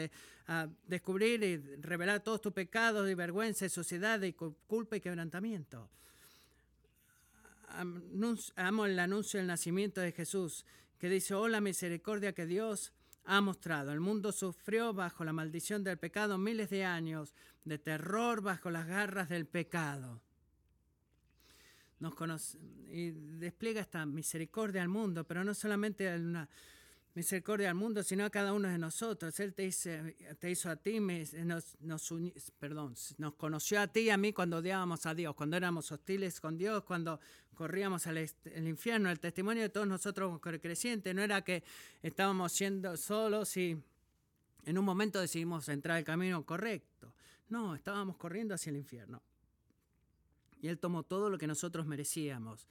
a 0.48 0.68
descubrir 0.88 1.44
y 1.44 1.58
revelar 1.78 2.24
todos 2.24 2.42
tus 2.42 2.54
pecados 2.54 3.10
y 3.10 3.14
vergüenza 3.14 3.66
y 3.66 3.70
suciedad 3.70 4.22
y 4.22 4.34
culpa 4.34 4.98
y 4.98 5.02
quebrantamiento. 5.02 5.90
Amo 8.56 8.86
el 8.86 8.98
anuncio 8.98 9.40
del 9.40 9.48
nacimiento 9.48 10.02
de 10.02 10.12
Jesús, 10.12 10.66
que 11.00 11.10
dice, 11.10 11.34
oh 11.34 11.48
la 11.48 11.62
misericordia 11.62 12.34
que 12.34 12.46
Dios 12.46 12.94
ha 13.26 13.42
mostrado. 13.42 13.92
El 13.92 14.00
mundo 14.00 14.32
sufrió 14.32 14.94
bajo 14.94 15.24
la 15.24 15.34
maldición 15.34 15.84
del 15.84 15.98
pecado 15.98 16.38
miles 16.38 16.70
de 16.70 16.86
años 16.86 17.36
de 17.66 17.78
terror 17.78 18.42
bajo 18.42 18.72
las 18.72 18.88
garras 18.88 19.30
del 19.30 19.46
pecado. 19.46 20.22
Nos 22.00 22.58
y 22.90 23.12
despliega 23.12 23.82
esta 23.82 24.06
misericordia 24.06 24.82
al 24.82 24.88
mundo, 24.88 25.26
pero 25.26 25.44
no 25.44 25.54
solamente 25.54 26.16
una 26.16 26.48
misericordia 27.18 27.70
al 27.70 27.76
mundo, 27.76 28.04
sino 28.04 28.26
a 28.26 28.30
cada 28.30 28.54
uno 28.54 28.68
de 28.68 28.78
nosotros. 28.78 29.40
Él 29.40 29.56
te, 29.56 29.72
te 30.40 30.52
hizo 30.52 30.70
a 30.70 30.76
ti, 30.76 31.00
nos, 31.00 31.76
perdón, 32.60 32.94
nos 33.18 33.34
conoció 33.34 33.82
a 33.82 33.88
ti 33.88 34.02
y 34.02 34.10
a 34.12 34.18
mí 34.18 34.34
cuando 34.34 34.58
odiábamos 34.58 35.04
a 35.08 35.16
Dios, 35.16 35.34
cuando 35.34 35.58
éramos 35.58 35.92
hostiles 35.92 36.40
con 36.40 36.60
Dios, 36.60 36.84
cuando 36.84 37.20
corríamos 37.56 38.06
al 38.06 38.20
infierno. 38.68 39.10
El 39.10 39.20
testimonio 39.20 39.64
de 39.64 39.70
todos 39.70 39.88
nosotros 39.88 40.40
creciente 40.62 41.12
no 41.16 41.24
era 41.24 41.44
que 41.44 41.64
estábamos 42.04 42.52
siendo 42.52 42.96
solos 42.96 43.58
y 43.58 43.76
en 44.66 44.78
un 44.78 44.86
momento 44.86 45.20
decidimos 45.20 45.68
entrar 45.70 45.98
al 45.98 46.04
camino 46.04 46.46
correcto. 46.46 47.12
No, 47.50 47.74
estábamos 47.74 48.18
corriendo 48.18 48.54
hacia 48.54 48.70
el 48.70 48.78
infierno. 48.78 49.24
Y 50.62 50.68
Él 50.68 50.78
tomó 50.78 51.02
todo 51.02 51.32
lo 51.32 51.40
que 51.40 51.48
nosotros 51.48 51.88
merecíamos 51.88 52.68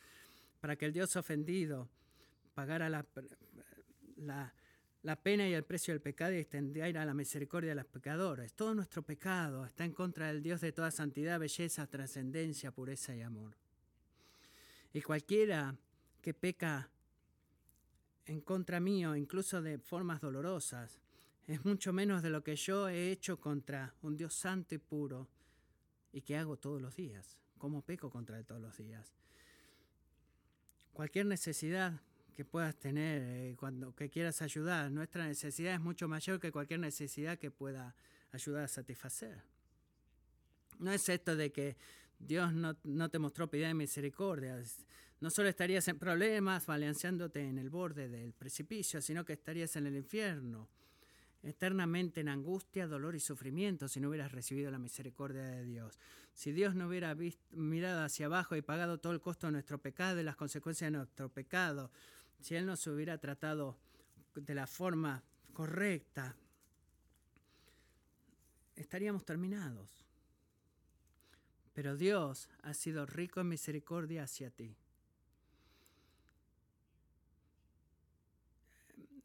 para 0.61 0.77
que 0.77 0.87
el 0.87 0.93
Dios 0.93 1.17
ofendido 1.17 1.89
pagara 2.55 2.89
la, 2.89 3.05
la, 4.17 4.53
pena 5.23 5.49
y 5.49 5.55
el 5.55 5.65
precio 5.65 5.95
del 5.95 6.01
pecado 6.01 6.33
y 6.33 6.39
extendiera 6.39 7.05
la 7.05 7.15
misericordia 7.15 7.71
de 7.71 7.77
los 7.77 7.87
pecadores. 7.87 8.53
Todo 8.55 8.75
nuestro 8.75 9.03
pecado 9.03 9.65
está 9.65 9.85
en 9.85 9.93
contra 9.93 10.29
del 10.29 10.43
Dios 10.43 10.61
de 10.61 10.73
toda 10.73 10.91
santidad, 10.91 11.39
belleza, 11.39 11.87
trascendencia, 11.87 12.71
pureza 12.71 13.15
y 13.15 13.23
amor. 13.23 13.57
Y 14.93 15.03
cualquiera 15.03 15.77
que 16.21 16.35
peca 16.35 16.89
en 18.27 18.41
contra 18.41 18.81
mío, 18.81 19.15
incluso 19.15 19.63
de 19.63 19.79
formas 19.79 20.21
dolorosas, 20.21 20.99
es 21.47 21.65
mucho 21.65 21.93
menos 21.93 22.23
de 22.23 22.31
lo 22.31 22.43
que 22.43 22.57
yo 22.57 22.89
he 22.89 23.13
hecho 23.13 23.39
contra 23.39 23.95
un 24.03 24.17
Dios 24.17 24.35
santo 24.35 24.75
y 24.75 24.79
puro 24.79 25.29
y 26.13 26.23
que 26.23 26.37
hago 26.37 26.57
todos 26.57 26.81
los 26.83 26.97
días. 26.97 27.39
como 27.59 27.81
peco 27.81 28.11
contra 28.11 28.39
él 28.39 28.45
todos 28.45 28.61
los 28.61 28.77
días? 28.77 29.15
Cualquier 30.93 31.27
necesidad 31.27 32.01
que 32.37 32.45
puedas 32.45 32.77
tener 32.77 33.23
eh, 33.23 33.57
cuando 33.59 33.95
que 33.95 34.11
quieras 34.11 34.43
ayudar. 34.43 34.91
Nuestra 34.93 35.27
necesidad 35.27 35.75
es 35.75 35.81
mucho 35.81 36.07
mayor 36.07 36.39
que 36.39 36.53
cualquier 36.53 36.81
necesidad 36.81 37.39
que 37.39 37.51
pueda 37.51 37.97
ayudar 38.31 38.65
a 38.65 38.69
satisfacer. 38.69 39.41
No 40.79 40.93
es 40.93 41.09
esto 41.09 41.35
de 41.35 41.51
que 41.51 41.77
Dios 42.19 42.53
no, 42.53 42.77
no 42.85 43.09
te 43.09 43.19
mostró 43.19 43.49
piedad 43.49 43.71
y 43.71 43.75
misericordia. 43.75 44.63
No 45.21 45.31
solo 45.31 45.49
estarías 45.49 45.89
en 45.89 45.99
problemas, 45.99 46.67
balanceándote 46.67 47.41
en 47.41 47.57
el 47.59 47.71
borde 47.71 48.09
del 48.09 48.35
precipicio, 48.35 49.01
sino 49.01 49.25
que 49.25 49.33
estarías 49.33 49.75
en 49.77 49.87
el 49.87 49.97
infierno, 49.97 50.69
eternamente 51.43 52.21
en 52.21 52.29
angustia, 52.29 52.87
dolor 52.87 53.17
y 53.17 53.21
sufrimiento 53.21 53.89
si 53.89 53.99
no 53.99 54.11
hubieras 54.11 54.33
recibido 54.33 54.71
la 54.71 54.79
misericordia 54.79 55.43
de 55.43 55.65
Dios. 55.65 55.99
Si 56.35 56.53
Dios 56.53 56.75
no 56.75 56.89
hubiera 56.89 57.17
mirado 57.53 58.05
hacia 58.05 58.27
abajo 58.27 58.57
y 58.57 58.61
pagado 58.61 58.99
todo 58.99 59.15
el 59.15 59.23
costo 59.23 59.47
de 59.47 59.55
nuestro 59.55 59.79
pecado 59.79 60.21
y 60.21 60.23
las 60.23 60.37
consecuencias 60.37 60.93
de 60.93 60.99
nuestro 60.99 61.31
pecado, 61.31 61.91
si 62.41 62.55
Él 62.55 62.67
nos 62.67 62.87
hubiera 62.87 63.19
tratado 63.19 63.77
de 64.35 64.55
la 64.55 64.67
forma 64.67 65.23
correcta, 65.53 66.37
estaríamos 68.75 69.25
terminados. 69.25 70.05
Pero 71.73 71.97
Dios 71.97 72.49
ha 72.63 72.73
sido 72.75 73.05
rico 73.05 73.41
en 73.41 73.49
misericordia 73.49 74.25
hacia 74.25 74.51
ti. 74.51 74.75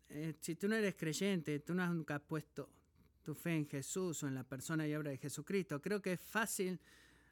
Eh, 0.09 0.35
si 0.41 0.55
tú 0.55 0.67
no 0.67 0.75
eres 0.75 0.95
creyente, 0.95 1.59
tú 1.59 1.73
no 1.73 1.83
has 1.83 1.91
nunca 1.91 2.19
puesto 2.19 2.69
tu 3.23 3.33
fe 3.33 3.55
en 3.55 3.67
Jesús 3.67 4.23
o 4.23 4.27
en 4.27 4.35
la 4.35 4.43
persona 4.43 4.85
y 4.87 4.93
obra 4.95 5.11
de 5.11 5.17
Jesucristo, 5.17 5.81
creo 5.81 6.01
que 6.01 6.13
es 6.13 6.19
fácil 6.19 6.79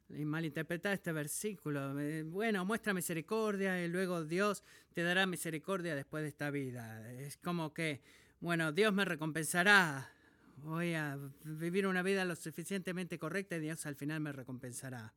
malinterpretar 0.09 0.93
este 0.93 1.11
versículo. 1.11 1.99
Eh, 1.99 2.23
bueno, 2.23 2.65
muestra 2.65 2.93
misericordia 2.93 3.83
y 3.83 3.87
luego 3.87 4.23
Dios 4.23 4.63
te 4.93 5.03
dará 5.03 5.25
misericordia 5.25 5.95
después 5.95 6.23
de 6.23 6.29
esta 6.29 6.49
vida. 6.49 7.11
Es 7.11 7.37
como 7.37 7.73
que, 7.73 8.01
bueno, 8.39 8.71
Dios 8.71 8.93
me 8.93 9.05
recompensará. 9.05 10.11
Voy 10.57 10.93
a 10.93 11.17
vivir 11.43 11.87
una 11.87 12.01
vida 12.01 12.25
lo 12.25 12.35
suficientemente 12.35 13.17
correcta 13.17 13.55
y 13.55 13.61
Dios 13.61 13.85
al 13.85 13.95
final 13.95 14.19
me 14.19 14.31
recompensará. 14.31 15.13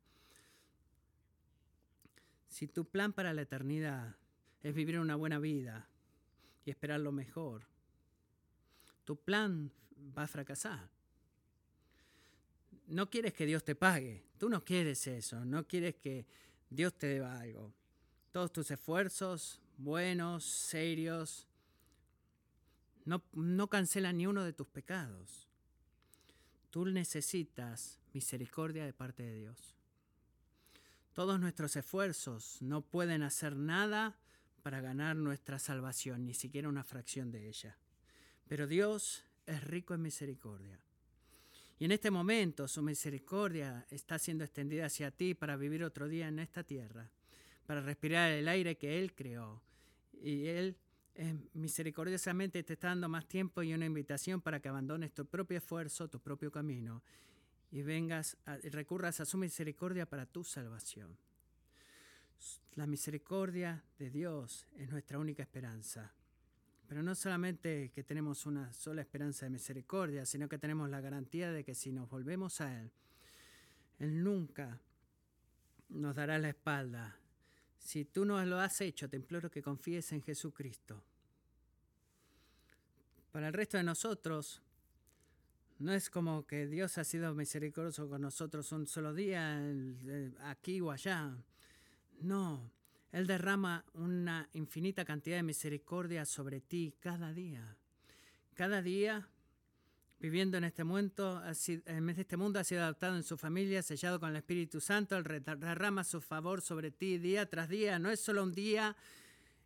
Si 2.47 2.67
tu 2.67 2.85
plan 2.85 3.13
para 3.13 3.33
la 3.33 3.41
eternidad 3.41 4.15
es 4.61 4.73
vivir 4.73 4.99
una 4.99 5.15
buena 5.15 5.39
vida 5.39 5.89
y 6.65 6.69
esperar 6.69 6.99
lo 6.99 7.11
mejor, 7.11 7.65
tu 9.03 9.17
plan 9.17 9.71
va 10.17 10.23
a 10.23 10.27
fracasar 10.27 10.92
no 12.87 13.09
quieres 13.09 13.33
que 13.33 13.45
Dios 13.45 13.63
te 13.63 13.75
pague. 13.75 14.23
Tú 14.37 14.49
no 14.49 14.63
quieres 14.63 15.07
eso. 15.07 15.45
No 15.45 15.67
quieres 15.67 15.95
que 15.95 16.25
Dios 16.69 16.93
te 16.97 17.07
deba 17.07 17.39
algo. 17.39 17.73
Todos 18.31 18.51
tus 18.51 18.71
esfuerzos, 18.71 19.61
buenos, 19.77 20.43
serios, 20.43 21.47
no, 23.05 23.23
no 23.33 23.69
cancelan 23.69 24.17
ni 24.17 24.27
uno 24.27 24.43
de 24.43 24.53
tus 24.53 24.67
pecados. 24.67 25.47
Tú 26.69 26.85
necesitas 26.85 27.99
misericordia 28.13 28.85
de 28.85 28.93
parte 28.93 29.23
de 29.23 29.35
Dios. 29.35 29.75
Todos 31.13 31.39
nuestros 31.39 31.75
esfuerzos 31.75 32.61
no 32.61 32.81
pueden 32.81 33.21
hacer 33.21 33.55
nada 33.55 34.17
para 34.63 34.81
ganar 34.81 35.15
nuestra 35.15 35.59
salvación, 35.59 36.25
ni 36.25 36.33
siquiera 36.33 36.69
una 36.69 36.83
fracción 36.83 37.29
de 37.31 37.47
ella. 37.49 37.77
Pero 38.47 38.65
Dios 38.65 39.25
es 39.45 39.63
rico 39.63 39.93
en 39.93 40.01
misericordia. 40.01 40.79
Y 41.83 41.85
en 41.85 41.91
este 41.91 42.11
momento 42.11 42.65
su 42.65 42.81
misericordia 42.81 43.85
está 43.89 44.17
siendo 44.17 44.45
extendida 44.45 44.85
hacia 44.85 45.11
ti 45.11 45.33
para 45.33 45.57
vivir 45.57 45.83
otro 45.83 46.07
día 46.07 46.29
en 46.29 46.39
esta 46.39 46.63
tierra, 46.63 47.11
para 47.65 47.81
respirar 47.81 48.31
el 48.31 48.47
aire 48.47 48.77
que 48.77 48.99
Él 48.99 49.13
creó. 49.13 49.61
Y 50.13 50.45
Él 50.45 50.77
misericordiosamente 51.51 52.63
te 52.63 52.71
está 52.71 52.87
dando 52.87 53.09
más 53.09 53.27
tiempo 53.27 53.63
y 53.63 53.73
una 53.73 53.85
invitación 53.85 54.39
para 54.39 54.61
que 54.61 54.69
abandones 54.69 55.13
tu 55.13 55.25
propio 55.25 55.57
esfuerzo, 55.57 56.07
tu 56.07 56.21
propio 56.21 56.49
camino, 56.53 57.03
y 57.69 57.81
vengas 57.81 58.37
y 58.63 58.69
recurras 58.69 59.19
a 59.19 59.25
su 59.25 59.37
misericordia 59.37 60.05
para 60.05 60.25
tu 60.25 60.45
salvación. 60.45 61.17
La 62.75 62.87
misericordia 62.87 63.83
de 63.99 64.09
Dios 64.09 64.67
es 64.77 64.89
nuestra 64.89 65.19
única 65.19 65.43
esperanza. 65.43 66.13
Pero 66.93 67.01
no 67.01 67.15
solamente 67.15 67.89
que 67.89 68.03
tenemos 68.03 68.45
una 68.45 68.71
sola 68.71 69.01
esperanza 69.01 69.47
de 69.47 69.49
misericordia, 69.49 70.27
sino 70.27 70.47
que 70.47 70.59
tenemos 70.59 70.87
la 70.91 71.01
garantía 71.01 71.51
de 71.51 71.63
que 71.63 71.73
si 71.73 71.91
nos 71.91 72.07
volvemos 72.07 72.61
a 72.61 72.79
Él, 72.79 72.91
Él 73.97 74.23
nunca 74.23 74.79
nos 75.89 76.15
dará 76.15 76.37
la 76.37 76.49
espalda. 76.49 77.17
Si 77.79 78.05
tú 78.05 78.25
no 78.25 78.45
lo 78.45 78.59
has 78.59 78.79
hecho, 78.79 79.09
te 79.09 79.17
imploro 79.17 79.49
que 79.49 79.63
confíes 79.63 80.11
en 80.11 80.21
Jesucristo. 80.21 81.03
Para 83.31 83.47
el 83.47 83.53
resto 83.53 83.77
de 83.77 83.83
nosotros, 83.83 84.61
no 85.79 85.93
es 85.93 86.11
como 86.11 86.45
que 86.45 86.67
Dios 86.67 86.99
ha 86.99 87.03
sido 87.03 87.33
misericordioso 87.33 88.07
con 88.07 88.21
nosotros 88.21 88.71
un 88.71 88.85
solo 88.85 89.15
día, 89.15 89.59
aquí 90.41 90.79
o 90.79 90.91
allá. 90.91 91.35
No, 92.21 92.69
él 93.13 93.27
derrama 93.27 93.85
una 93.93 94.49
infinita 94.53 95.05
cantidad 95.05 95.37
de 95.37 95.43
misericordia 95.43 96.25
sobre 96.25 96.61
ti 96.61 96.95
cada 96.99 97.31
día. 97.31 97.77
Cada 98.55 98.81
día, 98.81 99.29
viviendo 100.19 100.57
en 100.57 100.63
este 100.63 100.83
mundo, 100.83 101.39
en 101.85 102.09
este 102.09 102.35
ha 102.35 102.63
sido 102.63 102.81
adaptado 102.81 103.15
en 103.15 103.21
su 103.21 103.37
familia, 103.37 103.83
sellado 103.83 104.19
con 104.19 104.31
el 104.31 104.37
Espíritu 104.37 104.81
Santo. 104.81 105.15
Él 105.15 105.23
derrama 105.23 106.03
su 106.03 106.21
favor 106.21 106.61
sobre 106.61 106.89
ti 106.89 107.19
día 107.19 107.47
tras 107.47 107.69
día. 107.69 107.99
No 107.99 108.09
es 108.09 108.19
solo 108.19 108.41
un 108.41 108.51
día 108.51 108.95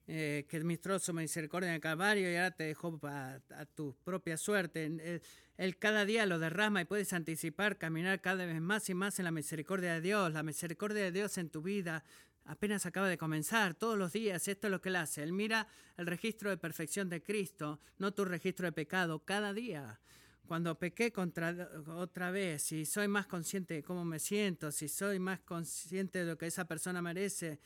eh, 0.08 0.46
que 0.50 0.58
administró 0.58 1.00
su 1.00 1.14
misericordia 1.14 1.70
en 1.70 1.76
el 1.76 1.82
Calvario 1.82 2.30
y 2.30 2.36
ahora 2.36 2.52
te 2.52 2.66
dejó 2.66 3.00
a, 3.04 3.40
tu 3.76 3.96
propia 4.04 4.36
suerte. 4.36 5.22
él, 5.56 5.78
cada 5.78 6.04
día 6.04 6.26
lo 6.26 6.38
derrama 6.38 6.82
y 6.82 6.86
puedes 6.86 7.14
anticipar, 7.14 7.78
caminar 7.78 8.20
cada 8.20 8.46
vez 8.46 8.60
más 8.60 8.90
y 8.90 8.94
más 8.94 9.20
en 9.20 9.26
la 9.26 9.32
misericordia 9.32 9.94
de 9.94 10.02
Dios. 10.02 10.34
La 10.34 10.44
misericordia 10.44 11.04
de 11.04 11.14
Dios 11.14 11.38
en 11.38 11.50
tu 11.50 11.62
vida 11.62 12.04
apenas 12.48 12.86
acaba 12.86 13.08
de 13.10 13.18
comenzar, 13.18 13.76
todos 13.76 13.98
los 13.98 14.14
días, 14.14 14.48
esto 14.48 14.68
es 14.68 14.72
lo 14.72 14.82
que 14.82 14.90
él 14.90 14.96
hace. 14.96 15.22
Él 15.22 15.34
mira 15.34 15.68
el 15.98 16.08
registro 16.08 16.50
de 16.50 16.58
perfección 16.58 17.10
de 17.10 17.22
Cristo, 17.22 17.80
no 18.00 18.14
tu 18.14 18.26
registro 18.26 18.66
de 18.66 18.72
pecado, 18.72 19.20
cada 19.20 19.54
día. 19.54 20.00
Cuando 20.48 20.80
pequé 20.80 21.12
contra 21.12 21.70
otra 21.88 22.32
vez, 22.32 22.64
si 22.64 22.86
soy 22.86 23.10
más 23.10 23.28
consciente 23.28 23.74
de 23.74 23.84
cómo 23.84 24.06
me 24.06 24.18
siento, 24.18 24.72
si 24.72 24.88
soy 24.88 25.20
más 25.20 25.42
consciente 25.42 26.20
de 26.20 26.26
lo 26.26 26.38
que 26.38 26.48
esa 26.48 26.66
persona 26.66 27.02
merece, 27.02 27.60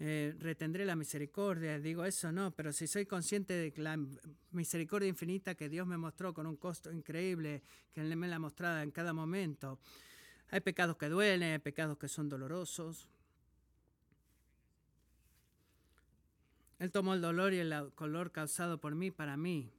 eh, 0.00 0.34
retendré 0.40 0.84
la 0.84 0.96
misericordia. 0.96 1.78
Digo 1.78 2.04
eso 2.04 2.32
no, 2.32 2.50
pero 2.50 2.72
si 2.72 2.88
soy 2.88 3.06
consciente 3.06 3.54
de 3.54 3.72
la 3.80 3.96
misericordia 4.50 5.08
infinita 5.08 5.54
que 5.54 5.68
Dios 5.68 5.86
me 5.86 5.96
mostró 5.96 6.34
con 6.34 6.48
un 6.48 6.56
costo 6.56 6.90
increíble, 6.90 7.62
que 7.92 8.00
Él 8.00 8.16
me 8.16 8.26
la 8.26 8.36
ha 8.36 8.40
mostrado 8.40 8.80
en 8.80 8.90
cada 8.90 9.12
momento. 9.12 9.78
Hay 10.48 10.60
pecados 10.60 10.96
que 10.96 11.08
duelen, 11.08 11.52
hay 11.52 11.58
pecados 11.60 11.96
que 11.98 12.08
son 12.08 12.28
dolorosos, 12.28 13.08
Él 16.78 16.90
tomó 16.90 17.14
el 17.14 17.20
dolor 17.20 17.52
y 17.52 17.58
el 17.58 17.92
color 17.94 18.32
causado 18.32 18.78
por 18.78 18.94
mí 18.94 19.10
para 19.10 19.36
mí. 19.36 19.70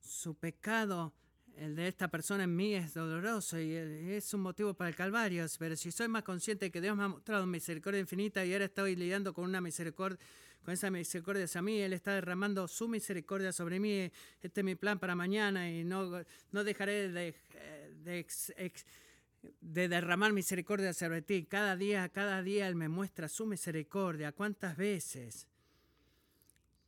Su 0.00 0.34
pecado, 0.34 1.12
el 1.56 1.74
de 1.74 1.88
esta 1.88 2.08
persona 2.08 2.44
en 2.44 2.54
mí, 2.54 2.74
es 2.74 2.94
doloroso 2.94 3.58
y 3.58 3.74
es 3.74 4.32
un 4.34 4.42
motivo 4.42 4.74
para 4.74 4.88
el 4.88 4.96
calvario. 4.96 5.44
Pero 5.58 5.76
si 5.76 5.90
soy 5.90 6.08
más 6.08 6.22
consciente 6.22 6.66
de 6.66 6.70
que 6.70 6.80
Dios 6.80 6.96
me 6.96 7.04
ha 7.04 7.08
mostrado 7.08 7.46
misericordia 7.46 8.00
infinita 8.00 8.44
y 8.44 8.52
ahora 8.52 8.66
estoy 8.66 8.96
lidiando 8.96 9.32
con 9.32 9.44
una 9.44 9.60
misericordia, 9.60 10.18
con 10.64 10.72
esa 10.72 10.90
misericordia 10.90 11.44
hacia 11.44 11.60
mí, 11.60 11.80
Él 11.80 11.92
está 11.92 12.14
derramando 12.14 12.66
su 12.68 12.88
misericordia 12.88 13.52
sobre 13.52 13.80
mí. 13.80 14.10
Este 14.40 14.60
es 14.60 14.64
mi 14.64 14.76
plan 14.76 14.98
para 14.98 15.14
mañana 15.14 15.70
y 15.70 15.84
no, 15.84 16.24
no 16.52 16.64
dejaré 16.64 17.10
de, 17.10 17.34
de, 18.04 18.26
de 19.60 19.88
derramar 19.88 20.32
misericordia 20.32 20.94
sobre 20.94 21.20
ti. 21.20 21.44
Cada 21.44 21.76
día, 21.76 22.08
cada 22.08 22.42
día 22.42 22.68
Él 22.68 22.76
me 22.76 22.88
muestra 22.88 23.28
su 23.28 23.44
misericordia. 23.44 24.32
¿Cuántas 24.32 24.76
veces? 24.76 25.46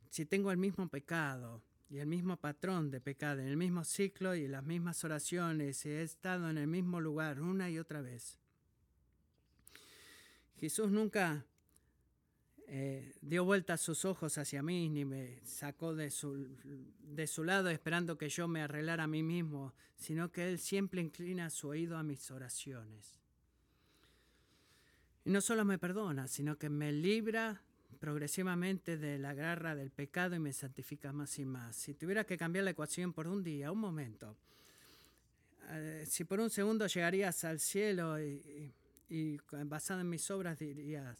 Si 0.09 0.25
tengo 0.25 0.51
el 0.51 0.57
mismo 0.57 0.87
pecado 0.89 1.61
y 1.89 1.99
el 1.99 2.07
mismo 2.07 2.37
patrón 2.37 2.91
de 2.91 2.99
pecado, 2.99 3.41
en 3.41 3.47
el 3.47 3.57
mismo 3.57 3.83
ciclo 3.83 4.35
y 4.35 4.47
las 4.47 4.63
mismas 4.63 5.03
oraciones, 5.03 5.85
y 5.85 5.89
he 5.89 6.01
estado 6.01 6.49
en 6.49 6.57
el 6.57 6.67
mismo 6.67 6.99
lugar 6.99 7.41
una 7.41 7.69
y 7.69 7.79
otra 7.79 8.01
vez. 8.01 8.37
Jesús 10.57 10.91
nunca 10.91 11.45
eh, 12.69 13.15
dio 13.21 13.45
vuelta 13.45 13.77
sus 13.77 14.03
ojos 14.03 14.37
hacia 14.37 14.61
mí 14.61 14.89
ni 14.89 15.05
me 15.05 15.39
sacó 15.45 15.95
de 15.95 16.11
su, 16.11 16.49
de 16.99 17.25
su 17.25 17.45
lado 17.45 17.69
esperando 17.69 18.17
que 18.17 18.27
yo 18.27 18.47
me 18.49 18.61
arreglara 18.61 19.03
a 19.03 19.07
mí 19.07 19.23
mismo, 19.23 19.73
sino 19.95 20.31
que 20.31 20.49
Él 20.49 20.59
siempre 20.59 20.99
inclina 20.99 21.49
su 21.49 21.69
oído 21.69 21.97
a 21.97 22.03
mis 22.03 22.29
oraciones. 22.29 23.21
Y 25.23 25.29
no 25.29 25.39
solo 25.39 25.63
me 25.63 25.77
perdona, 25.77 26.27
sino 26.27 26.57
que 26.57 26.69
me 26.69 26.91
libra 26.91 27.61
progresivamente 27.97 28.97
de 28.97 29.17
la 29.17 29.33
garra 29.33 29.75
del 29.75 29.91
pecado 29.91 30.35
y 30.35 30.39
me 30.39 30.53
santifica 30.53 31.11
más 31.11 31.37
y 31.39 31.45
más. 31.45 31.75
Si 31.75 31.93
tuviera 31.93 32.23
que 32.23 32.37
cambiar 32.37 32.65
la 32.65 32.71
ecuación 32.71 33.13
por 33.13 33.27
un 33.27 33.43
día, 33.43 33.71
un 33.71 33.79
momento, 33.79 34.37
eh, 35.69 36.05
si 36.07 36.23
por 36.23 36.39
un 36.39 36.49
segundo 36.49 36.87
llegarías 36.87 37.43
al 37.43 37.59
cielo 37.59 38.17
y, 38.19 38.71
basado 39.65 40.01
en 40.01 40.09
mis 40.09 40.29
obras 40.31 40.59
dirías, 40.59 41.17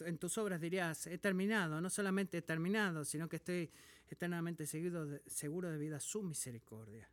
en 0.00 0.18
tus 0.18 0.38
obras 0.38 0.60
dirías, 0.60 1.06
he 1.06 1.18
terminado, 1.18 1.80
no 1.80 1.90
solamente 1.90 2.38
he 2.38 2.42
terminado, 2.42 3.04
sino 3.04 3.28
que 3.28 3.36
estoy 3.36 3.70
eternamente 4.08 4.66
seguido 4.66 5.20
seguro 5.26 5.70
de 5.70 5.78
vida 5.78 5.98
su 6.00 6.22
misericordia. 6.22 7.08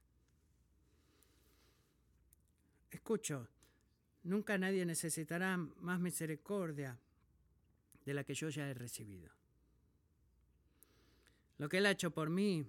Escucho, 2.90 3.48
nunca 4.24 4.58
nadie 4.58 4.86
necesitará 4.86 5.58
más 5.58 6.00
misericordia 6.00 6.98
de 8.06 8.14
la 8.14 8.24
que 8.24 8.34
yo 8.34 8.50
ya 8.50 8.70
he 8.70 8.74
recibido. 8.74 9.32
Lo 11.58 11.70
que 11.70 11.78
Él 11.78 11.86
ha 11.86 11.92
hecho 11.92 12.12
por 12.12 12.30
mí 12.30 12.66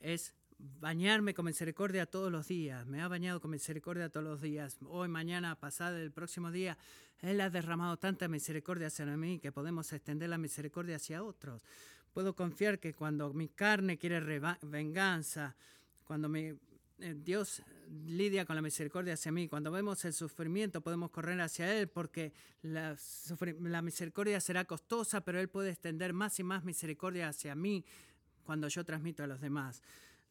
es 0.00 0.34
bañarme 0.58 1.34
con 1.34 1.44
misericordia 1.44 2.06
todos 2.06 2.32
los 2.32 2.48
días. 2.48 2.86
Me 2.86 3.00
ha 3.00 3.08
bañado 3.08 3.40
con 3.40 3.50
misericordia 3.50 4.08
todos 4.08 4.26
los 4.26 4.40
días. 4.40 4.76
Hoy, 4.86 5.08
mañana, 5.08 5.54
pasado, 5.58 5.96
el 5.96 6.10
próximo 6.10 6.50
día. 6.50 6.76
Él 7.20 7.40
ha 7.40 7.50
derramado 7.50 7.96
tanta 7.96 8.28
misericordia 8.28 8.88
hacia 8.88 9.06
mí 9.06 9.38
que 9.38 9.52
podemos 9.52 9.92
extender 9.92 10.28
la 10.28 10.38
misericordia 10.38 10.96
hacia 10.96 11.22
otros. 11.22 11.64
Puedo 12.12 12.34
confiar 12.34 12.78
que 12.78 12.94
cuando 12.94 13.32
mi 13.32 13.48
carne 13.48 13.98
quiere 13.98 14.20
venganza, 14.62 15.54
cuando 16.04 16.28
mi 16.28 16.54
Dios 16.98 17.62
lidia 18.06 18.44
con 18.44 18.56
la 18.56 18.62
misericordia 18.62 19.14
hacia 19.14 19.32
mí. 19.32 19.48
Cuando 19.48 19.70
vemos 19.70 20.04
el 20.04 20.12
sufrimiento 20.12 20.80
podemos 20.80 21.10
correr 21.10 21.40
hacia 21.40 21.78
Él 21.78 21.88
porque 21.88 22.32
la, 22.62 22.96
la, 23.60 23.82
misericordia 23.82 24.40
será 24.40 24.64
costosa, 24.64 25.20
pero 25.20 25.40
Él 25.40 25.48
puede 25.48 25.70
extender 25.70 26.12
más 26.12 26.38
y 26.40 26.42
más 26.42 26.64
misericordia 26.64 27.28
hacia 27.28 27.54
mí 27.54 27.84
cuando 28.42 28.68
yo 28.68 28.84
transmito 28.84 29.22
a 29.22 29.26
los 29.26 29.40
demás. 29.40 29.82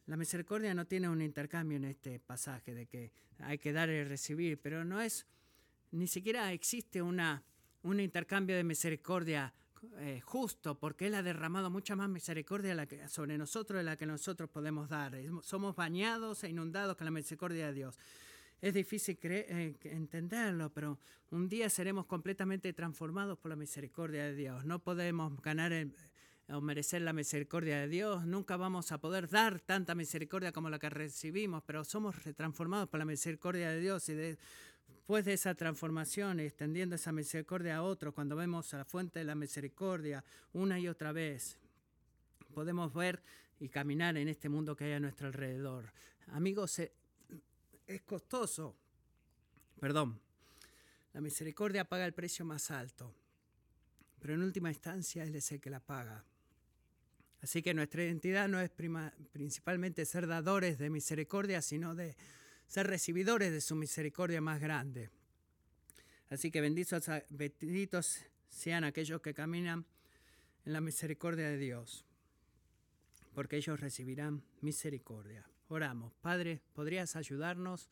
La 0.08 0.18
misericordia 0.18 0.74
no 0.74 0.86
tiene 0.86 1.10
un 1.10 1.22
intercambio 1.22 1.78
en 1.78 1.86
este 1.86 2.20
pasaje 2.20 2.74
de 2.74 2.86
que 2.86 3.12
hay 3.40 3.58
que 3.58 3.74
dar 3.74 3.90
y 3.90 4.04
recibir, 4.04 4.60
pero 4.60 4.86
no 4.86 5.02
es, 5.02 5.26
ni 5.92 6.08
siquiera 6.08 6.52
existe 6.54 7.02
una, 7.02 7.44
un 7.84 8.00
intercambio 8.00 8.56
de 8.56 8.64
misericordia 8.64 9.54
eh, 10.00 10.22
justo, 10.24 10.78
porque 10.78 11.08
Él 11.08 11.16
ha 11.16 11.24
derramado 11.24 11.70
mucha 11.70 11.96
más 11.96 12.10
misericordia 12.10 12.88
sobre 13.08 13.38
nosotros 13.38 13.80
de 13.80 13.84
la 13.84 13.98
que 13.98 14.06
nosotros 14.06 14.50
podemos 14.50 14.90
dar. 14.90 15.16
Somos 15.44 15.76
bañados 15.76 16.44
e 16.44 16.50
inundados 16.50 16.96
con 16.96 17.06
la 17.06 17.12
misericordia 17.12 17.68
de 17.68 17.74
Dios. 17.74 18.00
Es 18.62 18.74
difícil 18.74 19.18
eh, 19.24 19.76
entenderlo, 19.84 20.72
pero 20.74 21.00
un 21.32 21.48
día 21.48 21.70
seremos 21.70 22.06
completamente 22.06 22.74
transformados 22.74 23.38
por 23.38 23.50
la 23.50 23.56
misericordia 23.56 24.24
de 24.24 24.36
Dios. 24.36 24.66
No 24.66 24.80
podemos 24.80 25.40
ganar 25.42 25.72
o 26.50 26.62
merecer 26.62 27.02
la 27.02 27.14
misericordia 27.14 27.82
de 27.82 27.88
Dios. 27.88 28.26
Nunca 28.26 28.58
vamos 28.58 28.92
a 28.92 29.00
poder 29.00 29.30
dar 29.30 29.60
tanta 29.60 29.96
misericordia 29.96 30.52
como 30.52 30.70
la 30.70 30.80
que 30.80 30.90
recibimos, 30.90 31.64
pero 31.66 31.84
somos 31.84 32.16
transformados 32.36 32.90
por 32.90 33.00
la 33.00 33.06
misericordia 33.06 33.70
de 33.70 33.80
Dios 33.80 34.08
y 34.10 34.14
de, 34.14 34.38
Después 35.08 35.24
de 35.24 35.32
esa 35.32 35.56
transformación, 35.56 36.42
extendiendo 36.42 36.98
esa 36.98 37.14
misericordia 37.14 37.78
a 37.78 37.84
otros, 37.84 38.14
cuando 38.14 38.36
vemos 38.36 38.74
a 38.74 38.80
la 38.80 38.84
fuente 38.84 39.20
de 39.20 39.24
la 39.24 39.36
misericordia 39.36 40.22
una 40.52 40.78
y 40.82 40.90
otra 40.90 41.14
vez, 41.14 41.58
podemos 42.54 42.94
ver 42.94 43.24
y 43.58 43.70
caminar 43.70 44.18
en 44.18 44.28
este 44.28 44.50
mundo 44.50 44.76
que 44.76 44.84
hay 44.84 44.92
a 44.92 45.00
nuestro 45.00 45.28
alrededor. 45.28 45.94
Amigos, 46.34 46.80
eh, 46.80 46.92
es 47.88 48.02
costoso. 48.02 48.76
Perdón. 49.80 50.20
La 51.14 51.22
misericordia 51.22 51.86
paga 51.86 52.06
el 52.06 52.14
precio 52.14 52.44
más 52.44 52.70
alto, 52.70 53.16
pero 54.20 54.34
en 54.34 54.42
última 54.42 54.68
instancia 54.68 55.24
es 55.24 55.52
el 55.54 55.62
que 55.62 55.70
la 55.70 55.80
paga. 55.80 56.26
Así 57.42 57.62
que 57.62 57.74
nuestra 57.74 58.04
identidad 58.04 58.50
no 58.50 58.60
es 58.60 58.70
principalmente 59.32 60.04
ser 60.04 60.28
dadores 60.28 60.78
de 60.78 60.90
misericordia, 60.90 61.62
sino 61.62 61.96
de 61.96 62.18
ser 62.68 62.88
recibidores 62.88 63.52
de 63.52 63.62
su 63.62 63.76
misericordia 63.76 64.42
más 64.42 64.60
grande. 64.60 65.10
Así 66.30 66.52
que 66.52 66.62
benditos, 66.62 67.06
benditos 67.30 68.20
sean 68.50 68.84
aquellos 68.84 69.22
que 69.22 69.34
caminan 69.34 69.86
en 70.66 70.74
la 70.74 70.82
misericordia 70.82 71.48
de 71.50 71.58
Dios, 71.58 72.06
porque 73.34 73.56
ellos 73.58 73.80
recibirán 73.80 74.44
misericordia. 74.62 75.50
Oramos. 75.70 76.14
Padre, 76.22 76.62
¿podrías 76.74 77.16
ayudarnos 77.16 77.90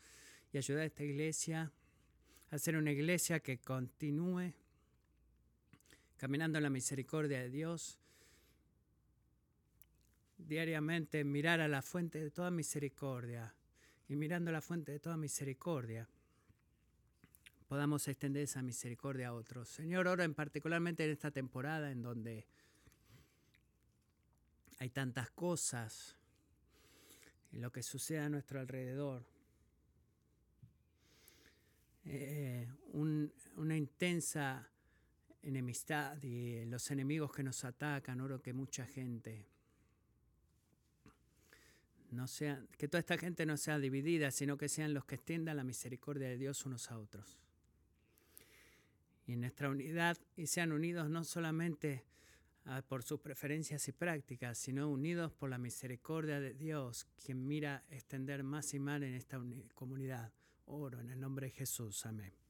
y 0.52 0.58
ayudar 0.58 0.84
a 0.84 0.86
esta 0.86 1.04
iglesia 1.04 1.72
a 2.52 2.58
ser 2.58 2.76
una 2.76 2.92
iglesia 2.92 3.40
que 3.40 3.58
continúe 3.60 4.54
caminando 6.18 6.58
en 6.58 6.64
la 6.64 6.70
misericordia 6.70 7.40
de 7.40 7.50
Dios? 7.50 7.98
Diariamente 10.38 11.24
mirar 11.24 11.62
a 11.62 11.70
la 11.70 11.82
fuente 11.82 12.20
de 12.20 12.32
toda 12.32 12.52
misericordia 12.52 13.56
y 14.08 14.16
mirando 14.16 14.52
la 14.52 14.62
fuente 14.62 14.92
de 14.92 15.00
toda 15.00 15.18
misericordia, 15.18 16.08
podamos 17.68 18.08
extender 18.08 18.44
esa 18.44 18.62
misericordia 18.62 19.30
a 19.30 19.34
otros. 19.34 19.70
Señor, 19.70 20.08
oro 20.08 20.24
en 20.24 20.34
particularmente 20.34 21.06
en 21.06 21.12
esta 21.12 21.32
temporada 21.32 21.92
en 21.92 22.02
donde 22.02 22.46
hay 24.80 24.90
tantas 24.90 25.32
cosas 25.32 26.16
en 27.52 27.62
lo 27.62 27.72
que 27.72 27.82
sucede 27.82 28.20
a 28.20 28.30
nuestro 28.30 28.60
alrededor. 28.60 29.26
Eh, 32.06 32.68
una 32.94 33.76
intensa 33.76 34.70
enemistad 35.42 36.22
y 36.22 36.66
los 36.66 36.92
enemigos 36.92 37.32
que 37.32 37.44
nos 37.44 37.64
atacan, 37.64 38.22
oro 38.22 38.42
que 38.42 38.54
mucha 38.54 38.86
gente 38.86 39.55
no 42.12 42.28
sea, 42.28 42.64
que 42.78 42.88
toda 42.88 43.00
esta 43.00 43.18
gente 43.18 43.46
no 43.46 43.58
sea 43.58 43.80
dividida, 43.80 44.32
sino 44.32 44.58
que 44.58 44.70
sean 44.70 44.94
los 44.94 45.06
que 45.06 45.16
extiendan 45.16 45.58
la 45.58 45.64
misericordia 45.64 46.28
de 46.28 46.38
Dios 46.38 46.66
unos 46.66 46.92
a 46.92 46.98
otros. 46.98 47.40
Y 49.26 49.34
en 49.34 49.42
nuestra 49.42 49.70
unidad, 49.70 50.18
y 50.36 50.48
sean 50.48 50.72
unidos 50.72 51.10
no 51.10 51.24
solamente 51.24 52.06
ah, 52.66 52.84
por 52.88 53.04
sus 53.04 53.20
preferencias 53.20 53.88
y 53.88 53.92
prácticas, 53.92 54.58
sino 54.58 54.90
unidos 54.90 55.34
por 55.34 55.50
la 55.50 55.58
misericordia 55.58 56.40
de 56.40 56.54
Dios, 56.54 57.08
quien 57.24 57.48
mira 57.48 57.84
extender 57.90 58.44
más 58.44 58.74
y 58.74 58.80
más 58.80 59.02
en 59.02 59.16
esta 59.16 59.42
comunidad. 59.74 60.32
Oro 60.66 61.00
en 61.00 61.10
el 61.10 61.20
nombre 61.20 61.48
de 61.48 61.52
Jesús. 61.52 62.06
Amén. 62.06 62.45